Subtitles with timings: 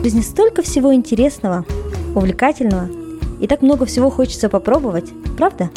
[0.00, 1.66] В жизни столько всего интересного,
[2.14, 2.88] увлекательного,
[3.38, 5.68] и так много всего хочется попробовать, правда?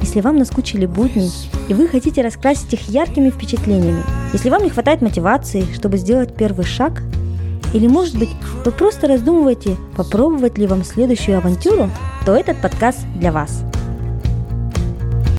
[0.00, 1.28] Если вам наскучили будни,
[1.68, 6.64] и вы хотите раскрасить их яркими впечатлениями, если вам не хватает мотивации, чтобы сделать первый
[6.64, 7.02] шаг,
[7.74, 8.28] или, может быть,
[8.64, 11.90] вы просто раздумываете, попробовать ли вам следующую авантюру,
[12.24, 13.64] то этот подкаст для вас.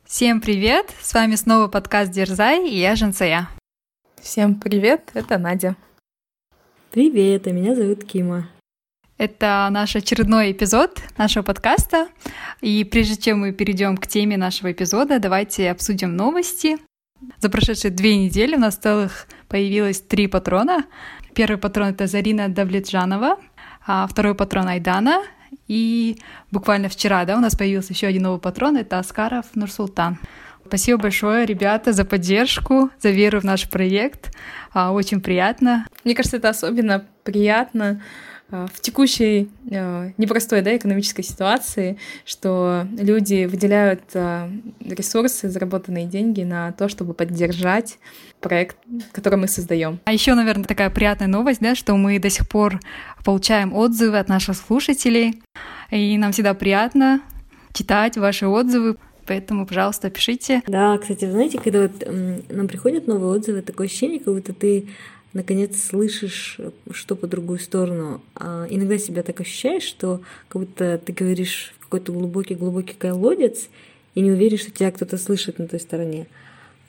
[0.03, 0.87] Всем привет!
[1.01, 3.47] С вами снова подкаст Дерзай и я Женцая.
[4.21, 5.77] Всем привет, это Надя.
[6.95, 8.47] Привет, а меня зовут Кима.
[9.17, 12.07] Это наш очередной эпизод нашего подкаста.
[12.61, 16.77] И прежде чем мы перейдем к теме нашего эпизода, давайте обсудим новости.
[17.41, 20.85] За прошедшие две недели у нас целых появилось три патрона.
[21.33, 23.39] Первый патрон— это Зарина Давлетжанова,
[23.85, 25.21] а второй патрон— Айдана,
[25.67, 30.17] и буквально вчера да, у нас появился еще один новый патрон— это Аскаров Нурсултан.
[30.67, 34.35] Спасибо большое, ребята, за поддержку, за веру в наш проект.
[34.73, 35.85] А, очень приятно.
[36.03, 38.01] Мне кажется, это особенно приятно
[38.49, 44.01] а, в текущей а, непростой да, экономической ситуации, что люди выделяют
[44.81, 47.99] ресурсы, заработанные деньги на то, чтобы поддержать
[48.41, 48.77] проект,
[49.11, 49.99] который мы создаем.
[50.05, 52.79] А еще, наверное, такая приятная новость, да, что мы до сих пор
[53.23, 55.41] получаем отзывы от наших слушателей,
[55.91, 57.21] и нам всегда приятно
[57.71, 58.97] читать ваши отзывы.
[59.25, 60.61] Поэтому, пожалуйста, пишите.
[60.67, 62.07] Да, кстати, знаете, когда вот
[62.49, 64.87] нам приходят новые отзывы, такое ощущение, как будто ты
[65.33, 66.59] наконец слышишь,
[66.91, 68.21] что по другую сторону.
[68.35, 73.67] А иногда себя так ощущаешь, что как будто ты говоришь в какой-то глубокий-глубокий колодец
[74.15, 76.27] и не уверен, что тебя кто-то слышит на той стороне.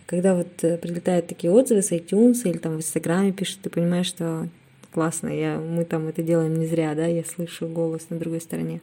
[0.06, 4.06] Когда вот э, прилетают такие отзывы с iTunes или там в Инстаграме пишут, ты понимаешь,
[4.06, 4.48] что
[4.92, 8.80] классно, я, мы там это делаем не зря, да, я слышу голос на другой стороне.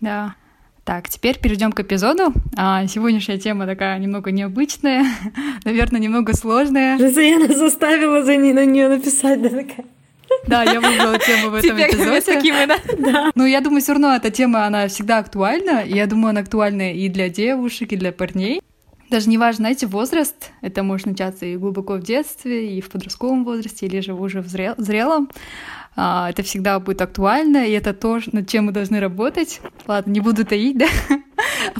[0.00, 0.36] Да,
[0.86, 2.32] так, теперь перейдем к эпизоду.
[2.56, 5.04] А, сегодняшняя тема такая немного необычная,
[5.64, 6.96] наверное, немного сложная.
[6.96, 9.84] Жасаяна заставила за ней, на нее написать, да, такая.
[10.46, 12.20] Да, я выбрала тему в этом Теперь эпизоде.
[12.20, 12.78] Такими, да?
[12.98, 13.32] да.
[13.34, 15.80] Ну, я думаю, все равно эта тема, она всегда актуальна.
[15.80, 18.62] И я думаю, она актуальна и для девушек, и для парней.
[19.10, 20.52] Даже не важно, знаете, возраст.
[20.62, 24.46] Это может начаться и глубоко в детстве, и в подростковом возрасте, или же уже в
[24.46, 25.30] зрелом.
[25.96, 29.60] А, это всегда будет актуально, и это то, над чем мы должны работать.
[29.86, 30.86] Ладно, не буду таить, да?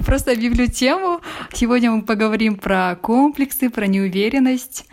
[0.06, 1.21] Просто объявлю тему.
[1.53, 4.87] Сегодня мы поговорим про комплексы, про неуверенность.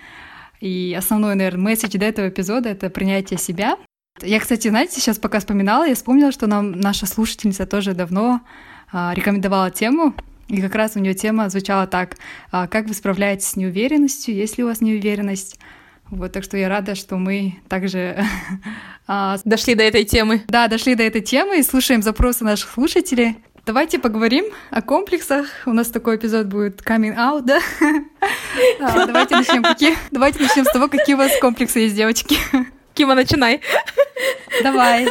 [0.59, 3.77] И основной, наверное, месседж до этого эпизода— это принятие себя.
[4.21, 8.41] Я, кстати, знаете, сейчас пока вспоминала, я вспомнила, что нам наша слушательница тоже давно
[8.91, 10.13] а, рекомендовала тему,
[10.47, 12.17] и как раз у нее тема звучала так,
[12.51, 15.59] а, как вы справляетесь с неуверенностью, есть ли у вас неуверенность,
[16.09, 18.23] вот, так что я рада, что мы также
[19.07, 20.43] а, дошли до этой темы.
[20.47, 23.37] Да, дошли до этой темы и слушаем запросы наших слушателей.
[23.65, 25.47] Давайте поговорим о комплексах.
[25.65, 27.59] У нас такой эпизод будет coming out, да?
[28.81, 29.63] а, давайте начнем.
[29.63, 29.95] Какие...
[30.11, 32.35] Давайте начнем с того, какие у вас комплексы есть, девочки.
[32.93, 33.61] Кима, начинай.
[34.61, 35.07] Давай.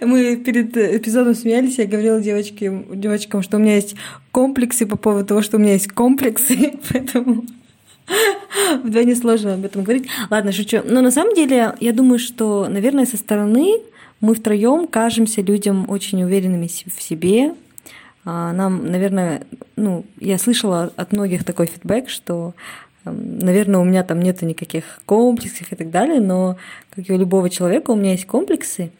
[0.00, 3.94] Мы перед эпизодом смеялись, я говорила девочке, девочкам, что у меня есть
[4.32, 7.44] комплексы по поводу того, что у меня есть комплексы, поэтому
[8.84, 10.08] Вдвойне сложно об этом говорить.
[10.30, 10.80] Ладно, шучу.
[10.84, 13.80] Но на самом деле, я думаю, что, наверное, со стороны
[14.20, 17.54] мы втроем кажемся людям очень уверенными в себе.
[18.24, 19.42] А, нам, наверное,
[19.76, 22.54] ну, я слышала от многих такой фидбэк, что
[23.04, 26.56] эм, Наверное, у меня там нет никаких комплексов и так далее, но,
[26.90, 28.90] как и у любого человека, у меня есть комплексы.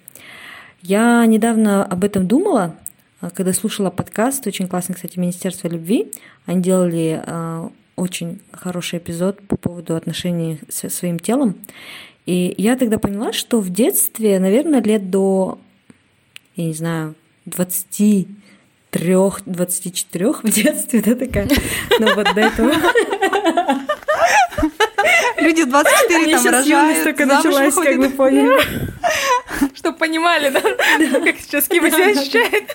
[0.83, 2.77] Я недавно об этом думала,
[3.21, 6.13] а, когда слушала подкаст, очень классный, кстати, Министерство любви.
[6.45, 11.57] Они делали а, очень хороший эпизод по поводу отношений со своим телом.
[12.27, 15.59] И я тогда поняла, что в детстве, наверное, лет до,
[16.57, 17.15] я не знаю,
[17.47, 18.29] 23
[19.47, 21.49] 24 в детстве, да, такая.
[21.99, 22.73] Ну вот до этого.
[25.39, 28.65] Люди 24 там рожают, только началась, как вы поняли.
[29.75, 30.61] Чтобы понимали, да?
[30.61, 32.75] Как сейчас Кима себя ощущает.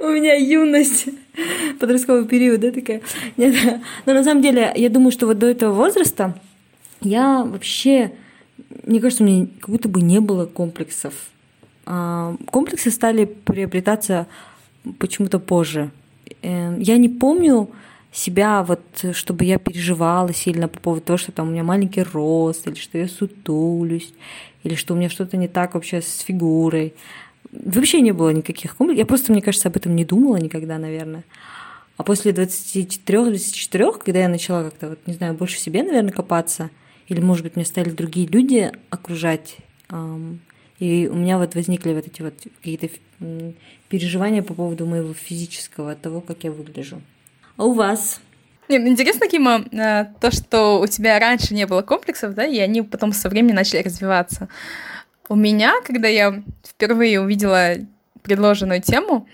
[0.00, 1.08] У меня юность,
[1.80, 3.00] подростковый период, да, такая.
[3.36, 3.54] Нет,
[4.06, 6.38] но на самом деле, я думаю, что вот до этого возраста
[7.00, 8.12] я вообще,
[8.84, 11.14] мне кажется, у меня как будто бы не было комплексов.
[11.86, 14.26] А, комплексы стали приобретаться
[14.98, 15.90] почему-то позже.
[16.42, 17.70] Эм, я не помню
[18.12, 18.82] себя, вот,
[19.12, 22.98] чтобы я переживала сильно по поводу того, что там у меня маленький рост, или что
[22.98, 24.12] я сутулюсь,
[24.62, 26.94] или что у меня что-то не так вообще с фигурой
[27.64, 28.98] вообще не было никаких комплексов.
[28.98, 31.24] Я просто, мне кажется, об этом не думала никогда, наверное.
[31.96, 36.70] А после 23-24, когда я начала как-то, вот, не знаю, больше себе, наверное, копаться,
[37.08, 39.56] или, может быть, мне стали другие люди окружать,
[39.90, 40.40] эм,
[40.80, 42.88] и у меня вот возникли вот эти вот какие-то
[43.88, 47.00] переживания по поводу моего физического, того, как я выгляжу.
[47.56, 48.20] А у вас?
[48.68, 52.82] Ну интересно, Кима, э, то, что у тебя раньше не было комплексов, да, и они
[52.82, 54.48] потом со временем начали развиваться.
[55.28, 57.76] У меня, когда я впервые увидела
[58.22, 59.26] предложенную тему,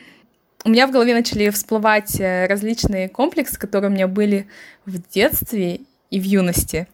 [0.65, 4.47] у меня в голове начали всплывать э, различные комплексы, которые у меня были
[4.85, 6.87] в детстве и в юности.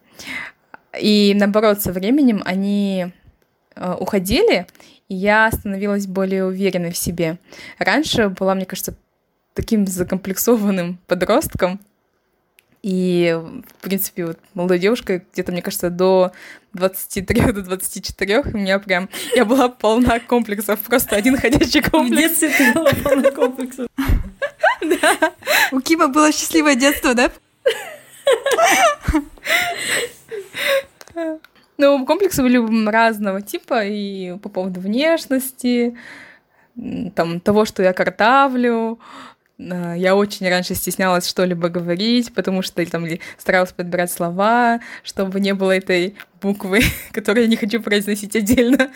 [0.99, 3.07] И наоборот, со временем они
[3.75, 4.67] э, уходили,
[5.09, 7.37] и я становилась более уверенной в себе.
[7.77, 8.95] Раньше была, мне кажется,
[9.53, 11.79] таким закомплексованным подростком,
[12.87, 13.37] и,
[13.79, 16.31] в принципе, вот молодой девушкой, где-то, мне кажется, до
[16.71, 19.09] 23 до 24 у меня прям...
[19.35, 22.15] Я была полна комплексов, просто один ходячий комплекс.
[22.15, 23.87] В детстве ты была полна комплексов.
[24.79, 25.33] Да.
[25.73, 27.29] У Кима было счастливое детство, да?
[31.77, 35.97] Ну, комплексы были разного типа, и по поводу внешности,
[37.15, 38.99] там, того, что я картавлю,
[39.57, 43.05] я очень раньше стеснялась что-либо говорить, потому что там
[43.37, 46.81] старалась подбирать слова, чтобы не было этой буквы,
[47.11, 48.89] которую я не хочу произносить отдельно.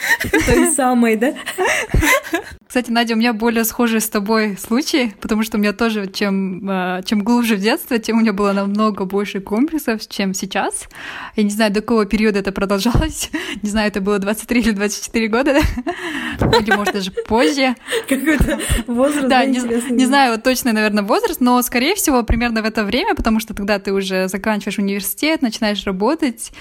[0.46, 1.34] Той самой, да?
[2.72, 6.66] Кстати, Надя, у меня более схожий с тобой случай, потому что у меня тоже, чем,
[6.70, 10.88] а, чем глубже в детстве, тем у меня было намного больше комплексов, чем сейчас.
[11.36, 13.30] Я не знаю, до какого периода это продолжалось.
[13.62, 17.76] Не знаю, это было 23 или 24 года, или, может, даже позже.
[18.08, 19.60] Какой-то возраст, да, не,
[19.92, 23.54] не знаю вот точно, наверное, возраст, но, скорее всего, примерно в это время, потому что
[23.54, 26.52] тогда ты уже заканчиваешь университет, начинаешь работать,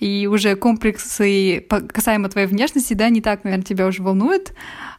[0.00, 4.52] и уже комплексы касаемо твоей внешности, да, не так, наверное, тебя уже волнуют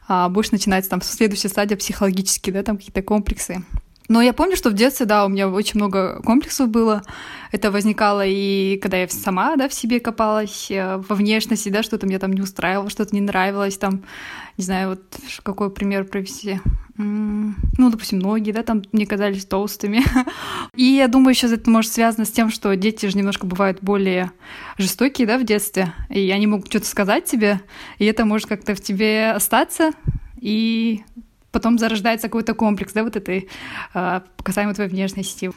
[0.08, 3.62] а будешь начинать там следующая стадия психологические, да, там какие-то комплексы.
[4.08, 7.02] Но я помню, что в детстве, да, у меня очень много комплексов было.
[7.50, 12.06] Это возникало и когда я сама, да, в себе копалась, э, во внешности, да, что-то
[12.06, 14.04] мне там не устраивало, что-то не нравилось, там,
[14.56, 15.02] не знаю, вот
[15.42, 16.60] какой пример привести.
[16.96, 20.02] Ну, допустим, ноги, да, там мне казались толстыми.
[20.74, 24.32] И я думаю, сейчас это может связано с тем, что дети же немножко бывают более
[24.78, 27.60] жестокие, да, в детстве, и они могут что-то сказать тебе,
[27.98, 29.90] и это может как-то в тебе остаться,
[30.40, 31.02] и
[31.50, 33.48] потом зарождается какой-то комплекс, да, вот этой
[33.94, 35.52] э, касаемо твоей внешности.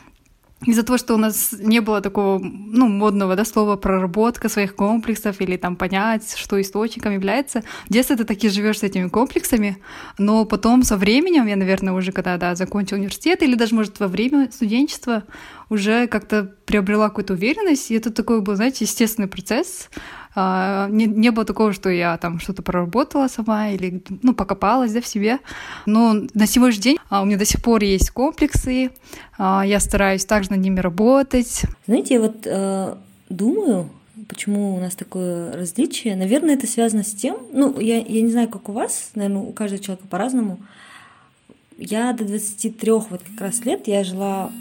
[0.66, 5.40] Из-за того, что у нас не было такого, ну, модного, да, слова проработка своих комплексов
[5.40, 7.64] или там понять, что источником является.
[7.88, 9.78] В детстве ты таки живешь с этими комплексами,
[10.18, 14.08] но потом со временем, я, наверное, уже когда, да, закончил университет или даже, может, во
[14.08, 15.24] время студенчества
[15.70, 19.90] уже как-то приобрела какую-то уверенность, и это такой был, знаете, естественный процесс,
[20.36, 25.02] а, не, не было такого, что я там что-то проработала сама или ну, покопалась да,
[25.02, 25.40] в себе.
[25.86, 28.92] Но на сегодняшний день а, у меня до сих пор есть комплексы,
[29.38, 31.64] а, я стараюсь также над ними работать.
[31.86, 32.96] Знаете, я вот э,
[33.30, 33.90] думаю,
[34.28, 36.16] почему у нас такое различие.
[36.16, 39.52] Наверное, это связано с тем, ну, я, я не знаю, как у вас, наверное, у
[39.52, 40.60] каждого человека по-разному.
[41.78, 44.52] Я до 23 вот как раз лет, я жила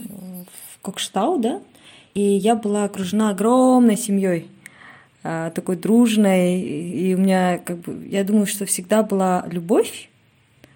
[0.82, 1.60] Кокштау, да,
[2.14, 4.48] и я была окружена огромной семьей.
[5.24, 10.08] А, такой дружной, и у меня, как бы, я думаю, что всегда была любовь,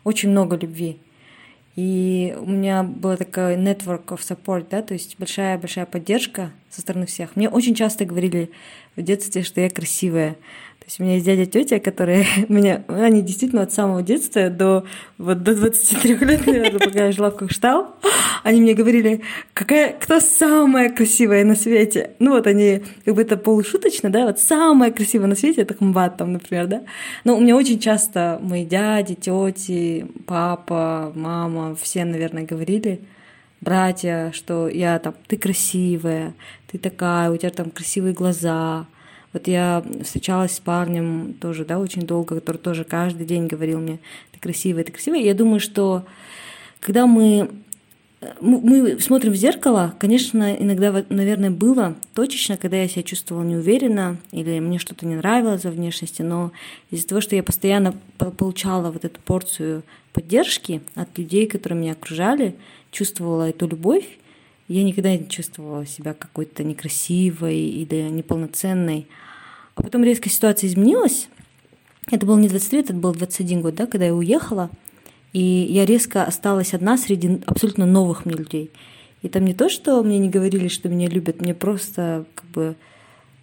[0.04, 0.98] очень много любви.
[1.74, 7.06] И у меня был такой network of support, да, то есть большая-большая поддержка со стороны
[7.06, 7.34] всех.
[7.34, 8.50] Мне очень часто говорили
[8.94, 10.36] в детстве, что я красивая.
[10.82, 14.84] То есть у меня есть дядя, тетя, которые меня, они действительно от самого детства до,
[15.16, 17.94] вот, до 23 лет, наверное, пока я жила в Кокштау,
[18.42, 19.22] они мне говорили,
[19.54, 22.14] какая, кто самая красивая на свете.
[22.18, 26.16] Ну вот они, как бы это полушуточно, да, вот самая красивая на свете, это Хамбат
[26.16, 26.82] там, например, да.
[27.22, 33.02] Но у меня очень часто мои дяди, тети, папа, мама, все, наверное, говорили,
[33.60, 36.34] братья, что я там, ты красивая,
[36.72, 38.86] ты такая, у тебя там красивые глаза,
[39.32, 43.98] вот я встречалась с парнем тоже, да, очень долго, который тоже каждый день говорил мне,
[44.32, 45.20] ты красивая, ты красивая.
[45.20, 46.04] Я думаю, что
[46.80, 47.50] когда мы
[48.40, 54.60] мы смотрим в зеркало, конечно, иногда, наверное, было точечно, когда я себя чувствовала неуверенно или
[54.60, 56.52] мне что-то не нравилось во внешности, но
[56.90, 62.54] из-за того, что я постоянно получала вот эту порцию поддержки от людей, которые меня окружали,
[62.92, 64.06] чувствовала эту любовь,
[64.68, 69.06] я никогда не чувствовала себя какой-то некрасивой или неполноценной.
[69.74, 71.28] А потом резко ситуация изменилась.
[72.10, 74.70] Это был не 20 лет, это был 21 год, да, когда я уехала.
[75.32, 78.70] И я резко осталась одна среди абсолютно новых мне людей.
[79.22, 82.76] И там не то, что мне не говорили, что меня любят, мне просто как бы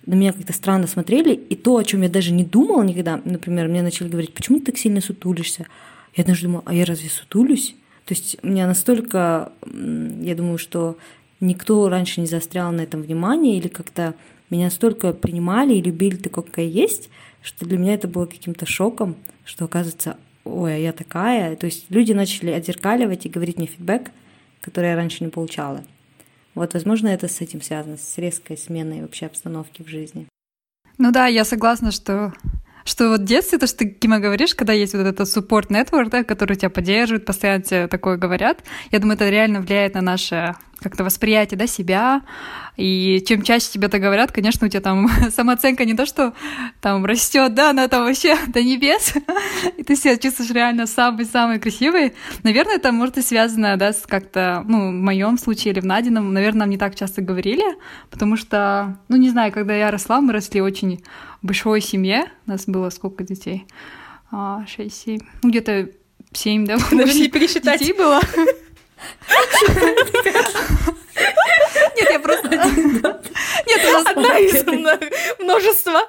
[0.05, 1.33] на меня как-то странно смотрели.
[1.33, 4.65] И то, о чем я даже не думала никогда, например, мне начали говорить, почему ты
[4.65, 5.67] так сильно сутулишься?
[6.15, 7.75] Я даже думала, а я разве сутулюсь?
[8.05, 10.97] То есть у меня настолько, я думаю, что
[11.39, 14.15] никто раньше не заострял на этом внимание или как-то
[14.49, 17.09] меня столько принимали и любили такой, какая есть,
[17.41, 19.15] что для меня это было каким-то шоком,
[19.45, 21.55] что оказывается, ой, а я такая.
[21.55, 24.11] То есть люди начали отзеркаливать и говорить мне фидбэк,
[24.61, 25.83] который я раньше не получала.
[26.55, 30.27] Вот, возможно, это с этим связано, с резкой сменой вообще обстановки в жизни.
[30.97, 32.33] Ну да, я согласна, что
[32.89, 36.23] что вот детстве, то, что ты, Кима, говоришь, когда есть вот этот support network, да,
[36.23, 41.03] который тебя поддерживает, постоянно тебе такое говорят, я думаю, это реально влияет на наше как-то
[41.03, 42.21] восприятие да, себя.
[42.77, 46.33] И чем чаще тебе это говорят, конечно, у тебя там самооценка не то, что
[46.81, 49.13] там растет, да, она там вообще до небес,
[49.77, 52.13] и ты себя чувствуешь реально самый-самый красивый.
[52.43, 56.33] Наверное, это может и связано, да, с как-то, ну, в моем случае или в Надином,
[56.33, 57.65] наверное, нам не так часто говорили,
[58.09, 61.03] потому что, ну, не знаю, когда я росла, мы росли очень
[61.41, 63.65] большой семье, у нас было сколько детей?
[64.31, 65.89] А, шесть, семь, ну, где-то
[66.33, 66.77] семь, да?
[66.91, 67.79] Даже не пересчитать.
[67.79, 68.21] Детей было.
[71.95, 72.49] Нет, я просто...
[72.49, 74.65] Нет, у нас одна из
[75.39, 76.01] множества.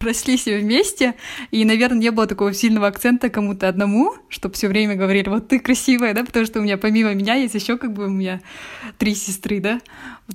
[0.00, 1.14] Росли все вместе,
[1.50, 5.58] и, наверное, не было такого сильного акцента кому-то одному, чтобы все время говорили, вот ты
[5.58, 8.40] красивая, да, потому что у меня помимо меня есть еще как бы у меня
[8.98, 9.80] три сестры, да.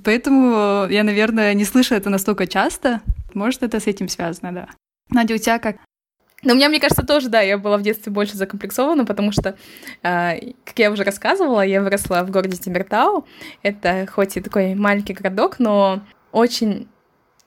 [0.04, 3.00] Поэтому я, наверное, не слышу это настолько часто.
[3.34, 4.68] Может, это с этим связано, да.
[5.10, 5.76] Надя, у тебя как?
[6.44, 9.56] Но у меня, мне кажется, тоже, да, я была в детстве больше закомплексована, потому что,
[10.02, 13.26] э, как я уже рассказывала, я выросла в городе Тимиртау.
[13.62, 16.88] Это хоть и такой маленький городок, но очень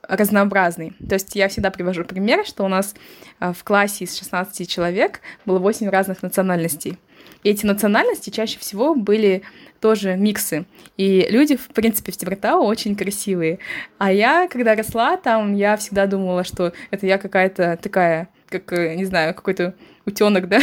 [0.07, 0.93] разнообразный.
[1.07, 2.95] То есть я всегда привожу пример, что у нас
[3.39, 6.97] э, в классе из 16 человек было 8 разных национальностей.
[7.43, 9.43] И эти национальности чаще всего были
[9.79, 10.65] тоже миксы.
[10.97, 13.59] И люди, в принципе, в Тибертау очень красивые.
[13.97, 18.95] А я, когда росла там, я всегда думала, что это я какая-то такая как, э,
[18.95, 20.59] не знаю, какой-то утенок, да,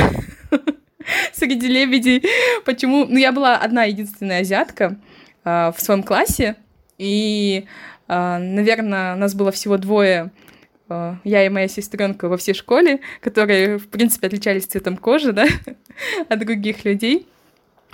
[1.32, 2.24] среди лебедей.
[2.64, 3.06] Почему?
[3.06, 4.98] Ну, я была одна единственная азиатка
[5.44, 6.56] э, в своем классе,
[6.98, 7.66] и,
[8.38, 10.30] наверное, нас было всего двое,
[10.88, 15.46] э, я и моя сестренка во всей школе, которые, в принципе, отличались цветом кожи, да,
[16.28, 17.26] от других людей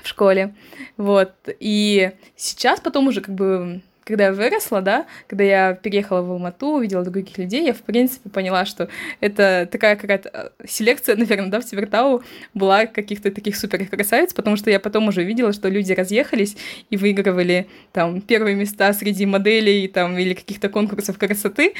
[0.02, 0.54] в школе,
[0.96, 6.30] вот, и сейчас потом уже как бы когда я выросла, да, когда я переехала в
[6.30, 8.88] Алмату, увидела других людей, я, в принципе, поняла, что
[9.20, 12.22] это такая какая-то э, селекция, наверное, да, в Тибертау
[12.54, 16.56] была каких-то таких супер красавиц, потому что я потом уже увидела, что люди разъехались
[16.88, 21.74] и выигрывали там первые места среди моделей там или каких-то конкурсов красоты,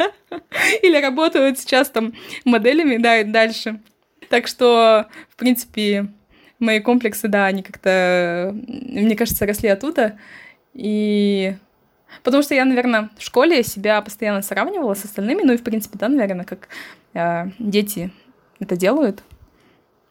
[0.82, 2.14] или работают сейчас там
[2.46, 3.78] моделями, да, и дальше.
[4.30, 6.08] Так что, в принципе,
[6.58, 10.18] мои комплексы, да, они как-то, мне кажется, росли оттуда.
[10.74, 11.54] И
[12.22, 15.98] Потому что я, наверное, в школе себя постоянно сравнивала с остальными, ну и, в принципе,
[15.98, 16.68] да, наверное, как
[17.14, 18.12] э, дети
[18.60, 19.22] это делают.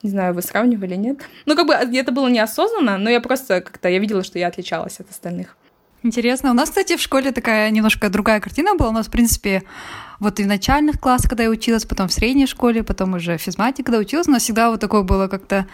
[0.01, 1.19] Не знаю, вы сравнивали, нет?
[1.45, 4.99] Ну, как бы это было неосознанно, но я просто как-то, я видела, что я отличалась
[4.99, 5.55] от остальных.
[6.03, 6.49] Интересно.
[6.49, 8.89] У нас, кстати, в школе такая немножко другая картина была.
[8.89, 9.61] У нас, в принципе,
[10.19, 13.41] вот и в начальных классах, когда я училась, потом в средней школе, потом уже в
[13.41, 15.65] физмате, когда училась, у нас всегда вот такое было как-то а,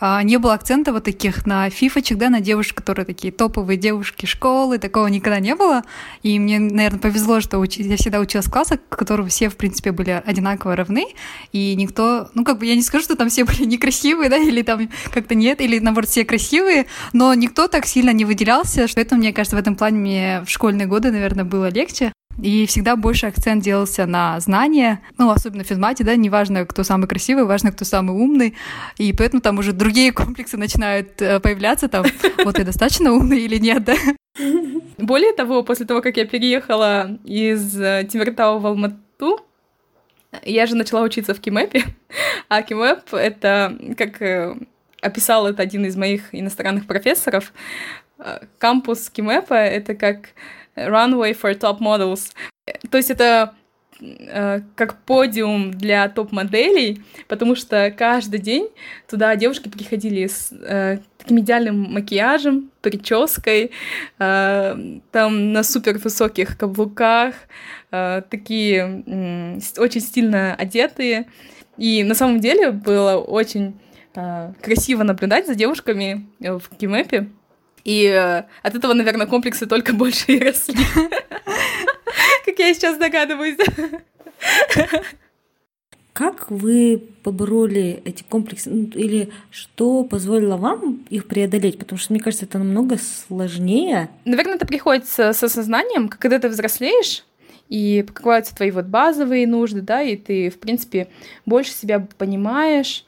[0.00, 4.78] не было акцента вот таких на фифочек, да, на девушек, которые такие топовые девушки школы,
[4.78, 5.82] такого никогда не было.
[6.22, 7.78] И мне, наверное, повезло, что уч...
[7.78, 11.06] я всегда училась в классах, в которых все, в принципе, были одинаково равны,
[11.52, 14.62] и никто, ну, как бы я не скажу, что там все были некрасивые, да, или
[14.62, 19.16] там как-то нет, или, наоборот, все красивые, но никто так сильно не выделялся, что это,
[19.16, 22.12] мне кажется, в этом плане мне в школьные годы, наверное, было легче.
[22.42, 27.08] И всегда больше акцент делался на знания, ну, особенно в физмате, да, неважно, кто самый
[27.08, 28.54] красивый, важно, кто самый умный,
[28.98, 32.04] и поэтому там уже другие комплексы начинают э, появляться, там,
[32.44, 33.94] вот я достаточно умный или нет, да.
[34.98, 39.40] Более того, после того, как я переехала из э, Тимиртау в Алмату,
[40.44, 41.84] я же начала учиться в Кимэпе,
[42.48, 44.54] а Кимэп— это, как э,
[45.00, 47.54] описал это один из моих иностранных профессоров,
[48.58, 50.30] кампус Кимэпа— это как
[50.76, 52.32] runway for top models.
[52.90, 53.54] То есть это
[54.00, 58.68] э, как подиум для топ-моделей, потому что каждый день
[59.08, 63.70] туда девушки приходили с э, таким идеальным макияжем, прической,
[64.18, 67.34] э, там на супер высоких каблуках,
[67.90, 71.26] э, такие э, очень стильно одетые.
[71.76, 73.78] И на самом деле было очень
[74.14, 77.28] э, красиво наблюдать за девушками в Кимэпе,
[77.86, 80.74] и э, от этого, наверное, комплексы только больше и росли.
[82.44, 83.58] Как я сейчас догадываюсь.
[86.12, 88.70] Как вы побороли эти комплексы?
[88.70, 91.78] Ну, или что позволило вам их преодолеть?
[91.78, 94.08] Потому что, мне кажется, это намного сложнее.
[94.24, 97.24] Наверное, это приходит с, осознанием, когда ты взрослеешь,
[97.68, 101.06] и покрываются твои вот базовые нужды, да, и ты, в принципе,
[101.44, 103.04] больше себя понимаешь,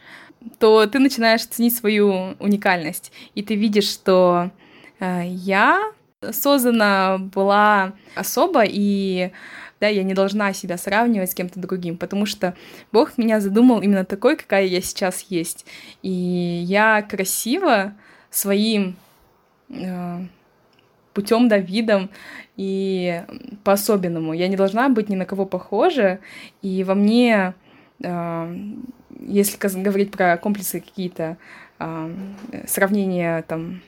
[0.61, 4.53] то ты начинаешь ценить свою уникальность, и ты видишь, что
[5.01, 5.93] я
[6.31, 9.31] создана была особо, и
[9.81, 12.55] да, я не должна себя сравнивать с кем-то другим, потому что
[12.93, 15.65] Бог меня задумал именно такой, какая я сейчас есть.
[16.03, 17.95] И я красива
[18.31, 18.97] своим
[19.69, 20.19] э,
[21.15, 22.11] путем, да, видом
[22.57, 23.23] и
[23.63, 24.33] по-особенному.
[24.33, 26.19] Я не должна быть ни на кого похожа,
[26.61, 27.55] и во мне,
[28.03, 28.57] э,
[29.21, 31.37] если говорить про комплексы какие-то,
[31.79, 32.15] э,
[32.67, 33.81] сравнения там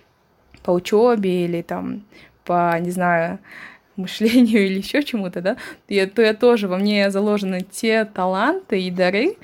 [0.63, 2.05] по учебе или там
[2.45, 3.39] по, не знаю,
[3.97, 5.57] мышлению или еще чему-то, да,
[5.89, 9.37] я, то я тоже, во мне заложены те таланты и дары,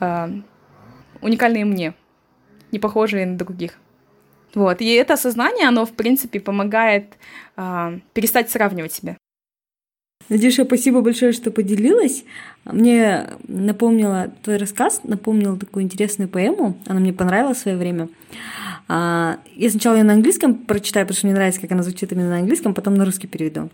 [0.00, 0.28] э,
[1.20, 1.94] уникальные мне,
[2.72, 3.78] не похожие на других.
[4.54, 4.80] Вот.
[4.80, 7.14] И это осознание, оно, в принципе, помогает
[7.56, 9.16] э, перестать сравнивать себя.
[10.28, 12.24] Надюша, спасибо большое, что поделилась.
[12.64, 16.78] Мне напомнила твой рассказ, напомнил такую интересную поэму.
[16.86, 18.08] Она мне понравилась в свое время.
[18.87, 22.29] А, я сначала ее на английском прочитаю, потому что мне нравится, как она звучит именно
[22.29, 23.69] на английском, потом на русский переведу.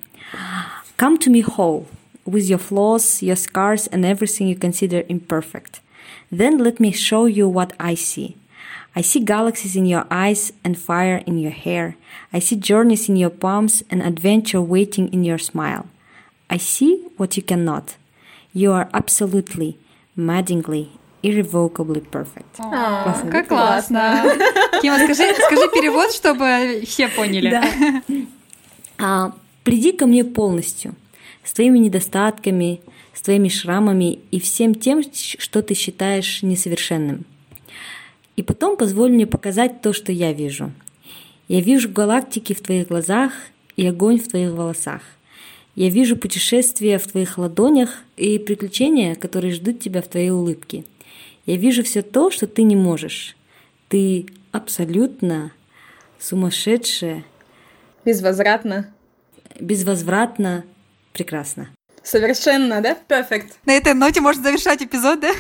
[0.97, 1.85] Come to me whole,
[2.25, 5.81] with your flaws, your scars, and everything you consider imperfect.
[6.31, 8.35] Then let me show you what I see.
[8.95, 11.97] I see galaxies in your eyes and fire in your hair.
[12.31, 15.87] I see journeys in your palms and adventure waiting in your smile.
[16.49, 17.97] I see what you cannot.
[18.53, 19.77] You are absolutely,
[20.15, 20.91] maddeningly,
[21.22, 22.46] irrevocably perfect.
[22.58, 24.24] О, классно, как классно.
[24.82, 27.50] Кима, скажи, скажи перевод, чтобы все поняли.
[27.50, 28.02] Да.
[28.98, 29.32] А,
[29.64, 30.94] приди ко мне полностью,
[31.44, 32.80] с твоими недостатками,
[33.14, 37.24] с твоими шрамами и всем тем, что ты считаешь несовершенным.
[38.36, 40.72] И потом позволь мне показать то, что я вижу.
[41.48, 43.32] Я вижу галактики в твоих глазах
[43.76, 45.02] и огонь в твоих волосах.
[45.74, 50.84] Я вижу путешествия в твоих ладонях и приключения, которые ждут тебя в твоей улыбке.
[51.50, 53.36] Я вижу все то, что ты не можешь.
[53.88, 55.50] Ты абсолютно
[56.20, 57.24] сумасшедшая.
[58.04, 58.94] Безвозвратно.
[59.58, 60.64] Безвозвратно
[61.12, 61.70] прекрасно.
[62.04, 62.96] Совершенно, да?
[63.08, 63.48] Perfect.
[63.66, 65.32] На этой ноте можно завершать эпизод, да?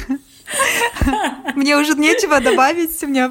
[1.54, 3.30] Мне уже нечего добавить, у меня...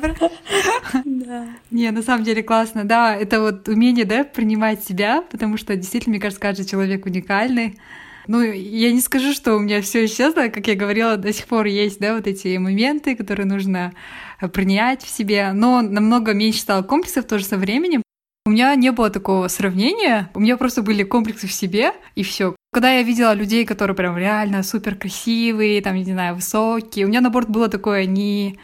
[1.04, 1.48] Да.
[1.72, 6.12] Не, на самом деле классно, да, это вот умение, да, принимать себя, потому что действительно,
[6.12, 7.78] мне кажется, каждый человек уникальный.
[8.30, 11.66] Ну, я не скажу, что у меня все исчезло, как я говорила, до сих пор
[11.66, 13.92] есть, да, вот эти моменты, которые нужно
[14.54, 18.04] принять в себе, но намного меньше стало комплексов тоже со временем.
[18.46, 22.56] У меня не было такого сравнения, у меня просто были комплексы в себе, и все.
[22.72, 27.22] Когда я видела людей, которые прям реально супер красивые, там, не знаю, высокие, у меня
[27.22, 28.60] наоборот было такое не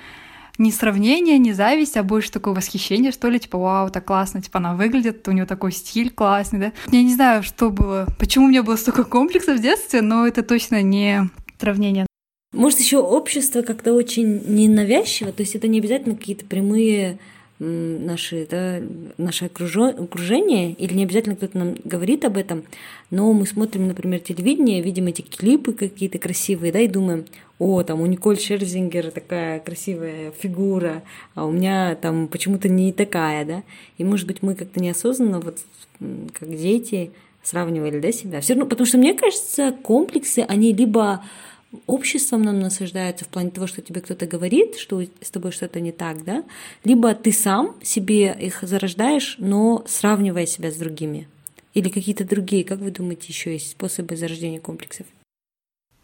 [0.57, 4.59] не сравнение, не зависть, а больше такое восхищение, что ли, типа, вау, так классно, типа,
[4.59, 6.73] она выглядит, у нее такой стиль классный, да.
[6.91, 10.43] Я не знаю, что было, почему у меня было столько комплексов в детстве, но это
[10.43, 12.07] точно не сравнение.
[12.53, 17.19] Может, еще общество как-то очень ненавязчиво, то есть это не обязательно какие-то прямые
[17.59, 18.81] наши, да,
[19.17, 22.63] наше окружение, или не обязательно кто-то нам говорит об этом,
[23.11, 27.25] но мы смотрим, например, телевидение, видим эти клипы какие-то красивые, да, и думаем,
[27.59, 31.03] о, там у Николь Шерзингер такая красивая фигура,
[31.35, 33.63] а у меня там почему-то не такая, да,
[33.97, 35.59] и, может быть, мы как-то неосознанно, вот
[36.37, 37.11] как дети,
[37.43, 38.41] сравнивали, да, себя.
[38.41, 41.23] Все равно, потому что мне кажется, комплексы, они либо
[41.87, 45.91] обществом нам насаждается в плане того, что тебе кто-то говорит, что с тобой что-то не
[45.91, 46.43] так, да,
[46.83, 51.27] либо ты сам себе их зарождаешь, но сравнивая себя с другими.
[51.73, 55.05] Или какие-то другие, как вы думаете, еще есть способы зарождения комплексов?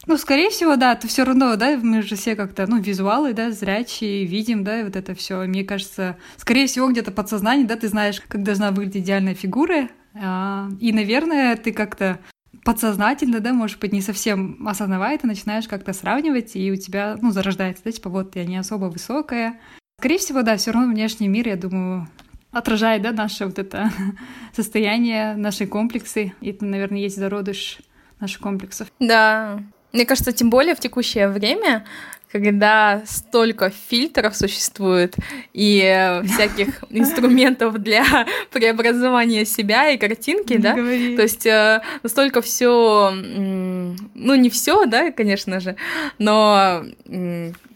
[0.08, 3.52] Ну, скорее всего, да, это все равно, да, мы же все как-то, ну, визуалы, да,
[3.52, 5.44] зрячие, видим, да, и вот это все.
[5.46, 10.70] Мне кажется, скорее всего, где-то подсознание, да, ты знаешь, как должна выглядеть идеальная фигура, а,
[10.80, 12.20] и, наверное, ты как-то
[12.64, 17.32] подсознательно, да, может быть, не совсем осознавая, ты начинаешь как-то сравнивать, и у тебя, ну,
[17.32, 19.60] зарождается, да, типа, вот я не особо высокая.
[20.00, 22.08] Скорее всего, да, все равно внешний мир, я думаю,
[22.52, 23.92] отражает, да, наше вот это
[24.56, 27.80] состояние, наши комплексы, и это, наверное, есть зародыш
[28.20, 28.92] наших комплексов.
[29.00, 29.62] Да,
[29.92, 31.86] мне кажется, тем более в текущее время
[32.32, 35.16] когда столько фильтров существует
[35.54, 38.06] и всяких инструментов для
[38.52, 40.82] преобразования себя и картинки, да, то
[41.22, 45.76] есть э, настолько все, ну не все, да, конечно же,
[46.18, 46.86] но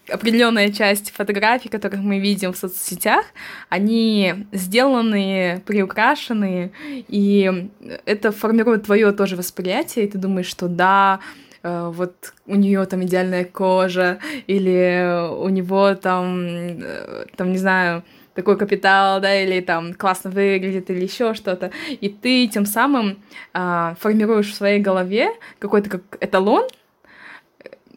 [0.07, 3.25] определенная часть фотографий, которых мы видим в соцсетях,
[3.69, 6.71] они сделаны, приукрашены,
[7.07, 7.69] и
[8.05, 13.03] это формирует твое тоже восприятие, и ты думаешь, что да, Э, вот у нее там
[13.03, 18.03] идеальная кожа, или у него там, э, там, не знаю,
[18.35, 21.71] такой капитал, да, или там классно выглядит, или еще что-то.
[21.89, 23.17] И ты тем самым
[23.53, 26.67] а, формируешь в своей голове какой-то как эталон,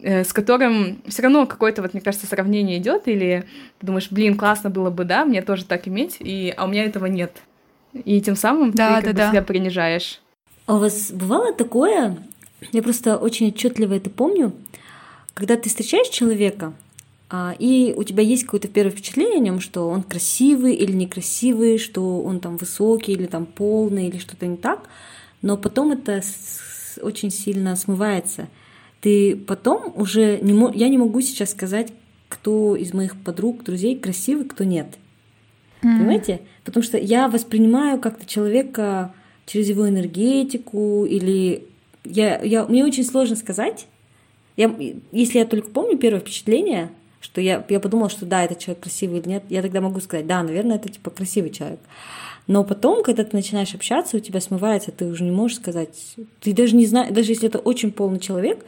[0.00, 3.44] э, с которым все равно какое-то, вот, мне кажется, сравнение идет, или
[3.80, 6.84] ты думаешь, блин, классно было бы, да, мне тоже так иметь, и, а у меня
[6.84, 7.32] этого нет.
[7.92, 9.30] И тем самым да, ты как да, бы да.
[9.30, 10.20] себя принижаешь.
[10.66, 12.16] А у вас бывало такое,
[12.72, 14.52] я просто очень отчетливо это помню.
[15.34, 16.74] Когда ты встречаешь человека,
[17.30, 21.78] а, и у тебя есть какое-то первое впечатление о нем, что он красивый или некрасивый,
[21.78, 24.88] что он там высокий или там полный или что-то не так,
[25.42, 26.22] но потом это
[27.02, 28.48] очень сильно смывается.
[29.00, 30.72] Ты потом уже не мо...
[30.74, 31.92] я не могу сейчас сказать,
[32.28, 34.86] кто из моих подруг, друзей красивый, кто нет.
[35.82, 35.98] Mm.
[35.98, 36.40] Понимаете?
[36.64, 39.14] Потому что я воспринимаю как-то человека
[39.46, 41.64] через его энергетику или
[42.04, 43.86] я, я, мне очень сложно сказать.
[44.56, 44.74] Я,
[45.12, 49.20] если я только помню первое впечатление, что я, я подумала, что да, этот человек красивый
[49.20, 51.80] или нет, я тогда могу сказать, да, наверное, это типа красивый человек.
[52.46, 56.54] Но потом, когда ты начинаешь общаться, у тебя смывается, ты уже не можешь сказать, ты
[56.54, 58.64] даже не знаешь, даже если это очень полный человек,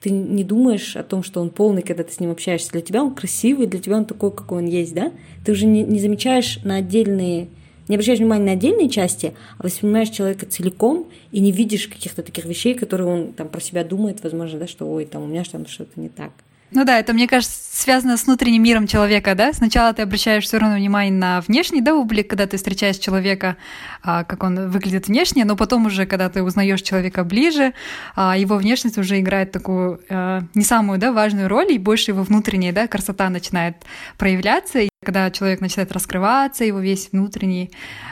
[0.00, 2.70] ты не думаешь о том, что он полный, когда ты с ним общаешься.
[2.70, 5.12] Для тебя он красивый, для тебя он такой, какой он есть, да?
[5.44, 7.48] Ты уже не, не замечаешь на отдельные,
[7.88, 12.44] не обращаешь внимания на отдельные части, а воспринимаешь человека целиком и не видишь каких-то таких
[12.44, 15.66] вещей, которые он там про себя думает, возможно, да, что ой, там у меня там
[15.66, 16.32] что-то не так.
[16.70, 19.52] Ну да, это, мне кажется, связано с внутренним миром человека, да?
[19.52, 23.56] Сначала ты обращаешь все равно внимание на внешний, да, облик, когда ты встречаешь человека,
[24.02, 27.72] а, как он выглядит внешне, но потом уже, когда ты узнаешь человека ближе,
[28.14, 32.22] а, его внешность уже играет такую а, не самую, да, важную роль, и больше его
[32.22, 33.76] внутренняя, да, красота начинает
[34.18, 37.70] проявляться, и когда человек начинает раскрываться, его весь внутренний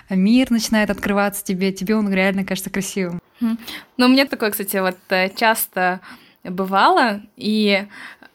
[0.08, 3.20] мир начинает открываться тебе, тебе он реально кажется красивым.
[3.40, 6.00] Ну, мне такое, кстати, вот э, часто
[6.50, 7.86] бывало, и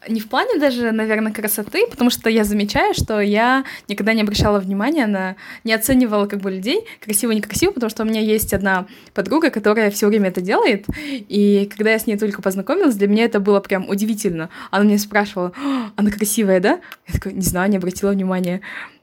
[0.08, 4.58] не в плане даже, наверное, красоты, потому что я замечаю, что я никогда не обращала
[4.58, 8.86] внимания на, не оценивала как бы людей красиво некрасиво, потому что у меня есть одна
[9.14, 13.24] подруга, которая все время это делает, и когда я с ней только познакомилась, для меня
[13.24, 14.50] это было прям удивительно.
[14.70, 15.52] Она меня спрашивала,
[15.96, 16.80] она красивая, да?
[17.06, 18.60] Я такая, не знаю, не обратила внимания.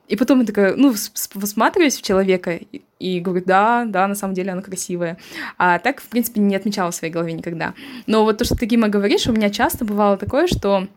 [0.09, 4.33] И потом я такая, ну, всматриваюсь в человека и, и говорю, да, да, на самом
[4.33, 5.17] деле она красивая.
[5.57, 7.75] А так, в принципе, не отмечала в своей голове никогда.
[8.07, 10.87] Но вот то, что ты, Гима, говоришь, у меня часто бывало такое, что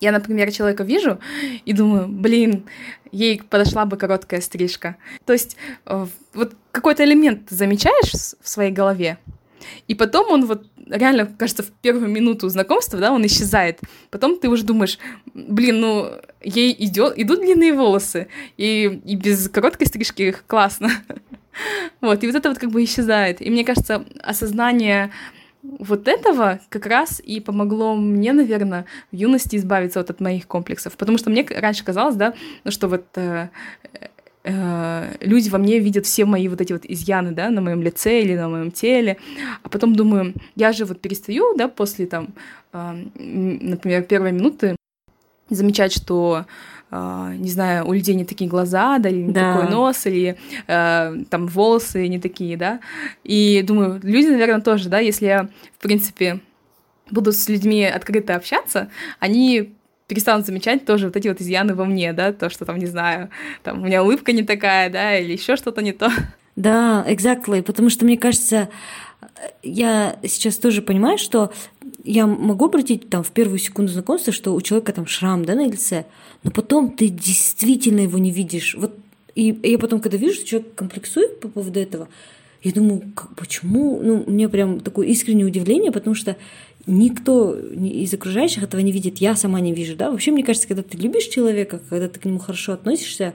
[0.00, 1.20] я, например, человека вижу
[1.64, 2.64] и думаю, блин,
[3.12, 4.96] ей подошла бы короткая стрижка.
[5.24, 9.18] То есть э, вот какой-то элемент замечаешь в своей голове,
[9.86, 13.80] и потом он вот реально, кажется, в первую минуту знакомства, да, он исчезает.
[14.10, 14.98] Потом ты уже думаешь,
[15.34, 20.90] блин, ну, ей идет, идут длинные волосы, и, и без короткой стрижки их классно.
[22.00, 23.42] Вот, и вот это вот как бы исчезает.
[23.42, 25.12] И мне кажется, осознание
[25.62, 30.96] вот этого как раз и помогло мне, наверное, в юности избавиться вот от моих комплексов.
[30.96, 32.32] Потому что мне раньше казалось, да,
[32.64, 33.50] ну что вот э,
[34.44, 38.22] э, люди во мне видят все мои вот эти вот изъяны, да, на моем лице
[38.22, 39.16] или на моем теле,
[39.62, 42.28] а потом думаю, я же вот перестаю, да, после там,
[42.72, 44.76] э, например, первой минуты
[45.50, 46.44] замечать, что
[46.94, 49.54] Uh, не знаю, у людей не такие глаза, да, или не да.
[49.54, 52.80] такой нос, или там волосы не такие, да.
[53.24, 56.40] И думаю, люди, наверное, тоже, да, если я, в принципе,
[57.10, 59.72] буду с людьми открыто общаться, они
[60.06, 63.30] перестанут замечать тоже вот эти вот изъяны во мне, да, то, что там, не знаю,
[63.62, 66.10] там у меня улыбка не такая, да, или еще что-то не то.
[66.56, 68.68] Да, exactly, потому что мне кажется,
[69.62, 71.52] я сейчас тоже понимаю, что
[72.04, 75.66] я могу обратить там в первую секунду знакомства, что у человека там шрам, да, на
[75.66, 76.04] лице,
[76.42, 78.74] но потом ты действительно его не видишь.
[78.74, 78.94] Вот
[79.34, 82.08] и я потом, когда вижу, что человек комплексует по поводу этого,
[82.62, 84.00] я думаю, как, почему?
[84.02, 86.36] Ну, мне прям такое искреннее удивление, потому что
[86.86, 90.10] никто из окружающих этого не видит, я сама не вижу, да.
[90.10, 93.34] Вообще, мне кажется, когда ты любишь человека, когда ты к нему хорошо относишься,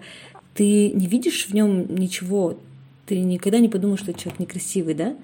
[0.54, 2.60] ты не видишь в нем ничего,
[3.06, 5.16] ты никогда не подумаешь, что человек некрасивый, да.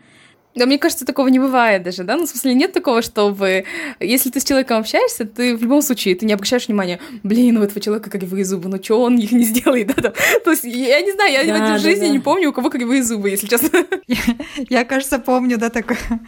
[0.55, 2.15] Да, мне кажется, такого не бывает даже, да?
[2.15, 3.65] Ну, в смысле, нет такого, чтобы...
[3.99, 7.63] Если ты с человеком общаешься, ты в любом случае, ты не обращаешь внимания, блин, у
[7.63, 10.01] этого человека кривые зубы, ну что он их не сделает, да?
[10.01, 10.13] Там.
[10.43, 12.09] То есть, я не знаю, я да, в этой да, жизни да.
[12.09, 13.69] не помню, у кого кривые зубы, если честно.
[14.07, 14.17] Я,
[14.69, 15.97] я кажется, помню, да, такое.